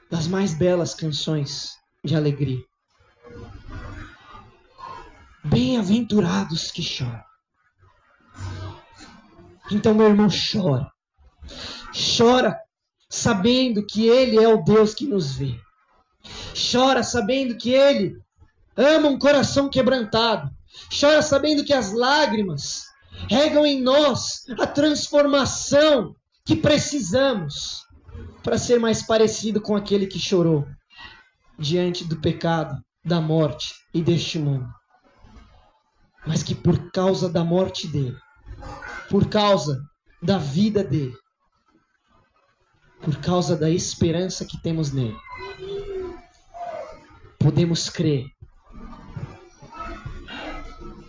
das 0.09 0.27
mais 0.27 0.53
belas 0.53 0.93
canções 0.93 1.77
de 2.03 2.15
alegria. 2.15 2.63
Bem-aventurados 5.43 6.71
que 6.71 6.83
choram. 6.83 7.23
Então, 9.71 9.93
meu 9.93 10.07
irmão, 10.07 10.27
chora. 10.29 10.91
Chora 12.17 12.59
sabendo 13.09 13.85
que 13.85 14.07
Ele 14.07 14.37
é 14.37 14.47
o 14.47 14.63
Deus 14.63 14.93
que 14.93 15.05
nos 15.05 15.35
vê. 15.35 15.59
Chora 16.71 17.03
sabendo 17.03 17.57
que 17.57 17.71
Ele 17.71 18.17
ama 18.75 19.09
um 19.09 19.17
coração 19.17 19.69
quebrantado. 19.69 20.49
Chora 20.99 21.21
sabendo 21.21 21.63
que 21.63 21.73
as 21.73 21.91
lágrimas 21.91 22.83
regam 23.29 23.65
em 23.65 23.81
nós 23.81 24.43
a 24.59 24.67
transformação 24.67 26.15
que 26.45 26.55
precisamos 26.55 27.81
para 28.43 28.57
ser 28.57 28.79
mais 28.79 29.03
parecido 29.03 29.61
com 29.61 29.75
aquele 29.75 30.07
que 30.07 30.19
chorou 30.19 30.65
diante 31.57 32.03
do 32.03 32.19
pecado, 32.19 32.81
da 33.05 33.21
morte 33.21 33.73
e 33.93 34.01
deste 34.01 34.39
mundo. 34.39 34.67
Mas 36.25 36.43
que 36.43 36.53
por 36.53 36.91
causa 36.91 37.29
da 37.29 37.43
morte 37.43 37.87
dele, 37.87 38.17
por 39.09 39.27
causa 39.27 39.81
da 40.21 40.37
vida 40.37 40.83
dele, 40.83 41.15
por 43.01 43.17
causa 43.17 43.57
da 43.57 43.69
esperança 43.69 44.45
que 44.45 44.61
temos 44.61 44.91
nele. 44.91 45.17
Podemos 47.39 47.89
crer 47.89 48.27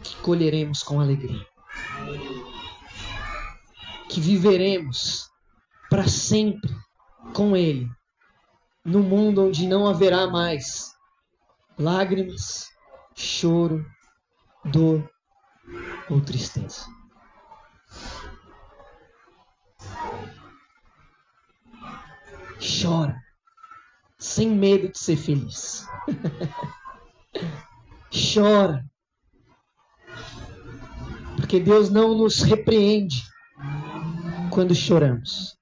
que 0.03 0.17
colheremos 0.23 0.83
com 0.83 1.01
alegria, 1.01 1.47
que 4.09 4.21
viveremos 4.21 5.31
para 5.91 6.09
sempre 6.09 6.75
com 7.35 7.55
Ele, 7.55 7.89
no 8.83 9.03
mundo 9.03 9.47
onde 9.47 9.67
não 9.67 9.87
haverá 9.87 10.27
mais 10.27 10.93
lágrimas, 11.79 12.69
choro, 13.15 13.85
dor 14.65 15.11
ou 16.09 16.21
tristeza. 16.21 16.87
chora, 22.63 23.21
sem 24.19 24.49
medo 24.49 24.89
de 24.89 24.99
ser 24.99 25.17
feliz. 25.17 25.87
chora. 28.35 28.85
Porque 31.37 31.59
Deus 31.59 31.91
não 31.91 32.17
nos 32.17 32.43
repreende 32.43 33.25
quando 34.51 34.75
choramos. 34.75 35.59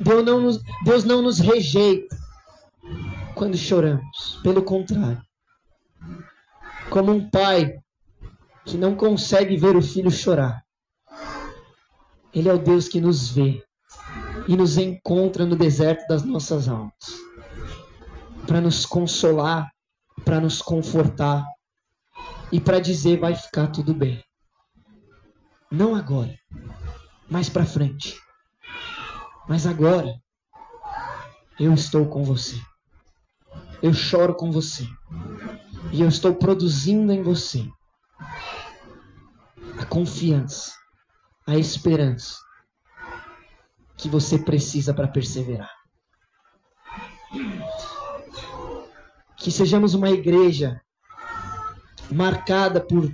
Deus 0.00 0.24
não 0.24 0.40
nos, 0.40 0.60
Deus 0.84 1.04
não 1.04 1.22
nos 1.22 1.38
rejeita 1.38 2.16
quando 3.34 3.56
choramos. 3.56 4.40
Pelo 4.42 4.62
contrário. 4.62 5.22
Como 6.90 7.12
um 7.12 7.30
pai 7.30 7.78
que 8.66 8.76
não 8.76 8.96
consegue 8.96 9.56
ver 9.56 9.76
o 9.76 9.82
filho 9.82 10.10
chorar. 10.10 10.62
Ele 12.34 12.48
é 12.48 12.52
o 12.52 12.58
Deus 12.58 12.88
que 12.88 13.00
nos 13.00 13.30
vê 13.30 13.64
e 14.48 14.56
nos 14.56 14.76
encontra 14.76 15.46
no 15.46 15.56
deserto 15.56 16.06
das 16.08 16.24
nossas 16.24 16.68
almas 16.68 16.92
para 18.46 18.60
nos 18.60 18.84
consolar, 18.84 19.70
para 20.24 20.40
nos 20.40 20.60
confortar 20.60 21.44
e 22.52 22.60
para 22.60 22.80
dizer 22.80 23.18
vai 23.18 23.34
ficar 23.34 23.68
tudo 23.68 23.94
bem. 23.94 24.22
Não 25.70 25.94
agora, 25.94 26.36
mais 27.28 27.48
para 27.48 27.64
frente. 27.64 28.18
Mas 29.48 29.66
agora 29.66 30.12
eu 31.58 31.72
estou 31.72 32.06
com 32.06 32.24
você. 32.24 32.60
Eu 33.82 33.94
choro 33.94 34.34
com 34.34 34.50
você. 34.50 34.86
E 35.92 36.02
eu 36.02 36.08
estou 36.08 36.34
produzindo 36.34 37.12
em 37.12 37.22
você 37.22 37.68
a 39.78 39.84
confiança, 39.84 40.72
a 41.46 41.56
esperança 41.56 42.36
que 43.96 44.08
você 44.08 44.38
precisa 44.38 44.92
para 44.92 45.08
perseverar. 45.08 45.70
Que 49.36 49.50
sejamos 49.50 49.94
uma 49.94 50.10
igreja 50.10 50.80
marcada 52.10 52.80
por 52.80 53.10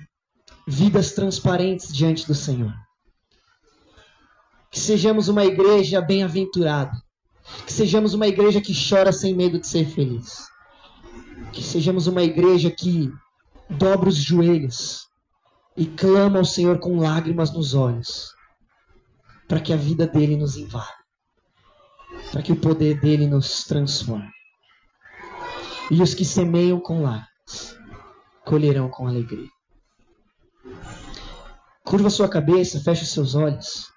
vidas 0.66 1.12
transparentes 1.12 1.92
diante 1.92 2.26
do 2.26 2.34
Senhor. 2.34 2.72
Que 4.70 4.80
sejamos 4.80 5.28
uma 5.28 5.44
igreja 5.44 6.00
bem-aventurada. 6.00 6.92
Que 7.66 7.72
sejamos 7.72 8.14
uma 8.14 8.26
igreja 8.26 8.60
que 8.60 8.72
chora 8.72 9.12
sem 9.12 9.34
medo 9.34 9.58
de 9.58 9.66
ser 9.66 9.86
feliz. 9.86 10.46
Que 11.52 11.62
sejamos 11.62 12.06
uma 12.06 12.22
igreja 12.22 12.70
que 12.70 13.12
dobra 13.68 14.08
os 14.08 14.16
joelhos 14.16 15.11
e 15.76 15.86
clama 15.86 16.38
ao 16.38 16.44
Senhor 16.44 16.78
com 16.78 16.98
lágrimas 16.98 17.52
nos 17.52 17.74
olhos 17.74 18.34
para 19.48 19.60
que 19.60 19.72
a 19.72 19.76
vida 19.76 20.06
dele 20.06 20.36
nos 20.36 20.56
invada, 20.56 20.94
para 22.30 22.42
que 22.42 22.52
o 22.52 22.60
poder 22.60 23.00
dele 23.00 23.26
nos 23.26 23.64
transforme. 23.64 24.30
E 25.90 26.00
os 26.00 26.14
que 26.14 26.24
semeiam 26.24 26.80
com 26.80 27.02
lágrimas 27.02 27.76
colherão 28.44 28.88
com 28.88 29.06
alegria. 29.06 29.48
Curva 31.84 32.08
sua 32.08 32.28
cabeça, 32.28 32.80
feche 32.80 33.04
seus 33.04 33.34
olhos. 33.34 33.92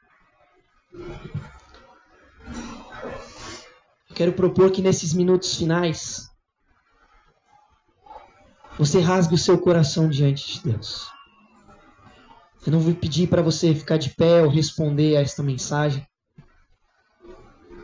Quero 4.13 4.34
propor 4.34 4.71
que 4.71 4.82
nesses 4.82 5.13
minutos 5.13 5.55
finais 5.55 6.28
você 8.78 8.99
rasgue 8.99 9.36
o 9.36 9.38
seu 9.38 9.57
coração 9.57 10.09
diante 10.09 10.53
de 10.53 10.71
Deus. 10.71 11.14
Eu 12.66 12.72
não 12.72 12.80
vou 12.80 12.95
pedir 12.95 13.28
para 13.28 13.41
você 13.41 13.74
ficar 13.76 13.97
de 13.97 14.09
pé 14.16 14.41
ou 14.41 14.49
responder 14.49 15.18
a 15.18 15.22
esta 15.22 15.43
mensagem, 15.43 16.05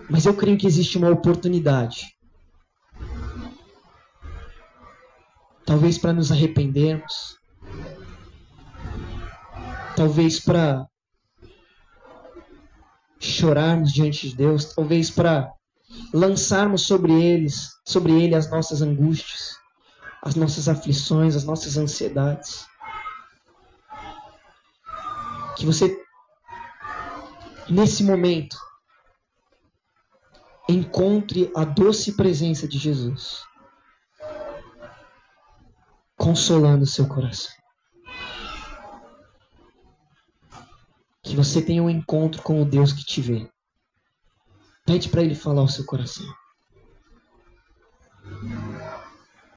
mas 0.10 0.26
eu 0.26 0.36
creio 0.36 0.58
que 0.58 0.68
existe 0.68 0.98
uma 0.98 1.10
oportunidade. 1.10 2.16
Talvez 5.66 5.98
para 5.98 6.14
nos 6.14 6.32
arrependermos, 6.32 7.38
talvez 9.96 10.40
para 10.40 10.88
chorarmos 13.20 13.94
diante 13.94 14.30
de 14.30 14.36
Deus, 14.36 14.74
talvez 14.74 15.12
para 15.12 15.54
lançarmos 16.14 16.82
sobre 16.82 17.14
eles, 17.14 17.70
sobre 17.86 18.12
ele 18.14 18.34
as 18.34 18.50
nossas 18.50 18.82
angústias 18.82 19.62
as 20.22 20.36
nossas 20.36 20.70
aflições, 20.70 21.36
as 21.36 21.44
nossas 21.44 21.78
ansiedades. 21.78 22.66
Que 25.62 25.66
você, 25.68 25.96
nesse 27.70 28.04
momento, 28.04 28.58
encontre 30.68 31.52
a 31.56 31.64
doce 31.64 32.14
presença 32.16 32.68
de 32.68 32.80
Jesus, 32.80 33.44
consolando 36.18 36.88
seu 36.88 37.08
coração. 37.08 37.54
Que 41.22 41.36
você 41.36 41.62
tenha 41.62 41.84
um 41.84 41.92
encontro 41.92 42.42
com 42.42 42.60
o 42.60 42.66
Deus 42.66 42.92
que 42.92 43.06
te 43.06 43.22
vê. 43.22 43.48
Pede 44.84 45.10
para 45.10 45.22
Ele 45.22 45.36
falar 45.36 45.62
o 45.62 45.68
seu 45.68 45.86
coração. 45.86 46.26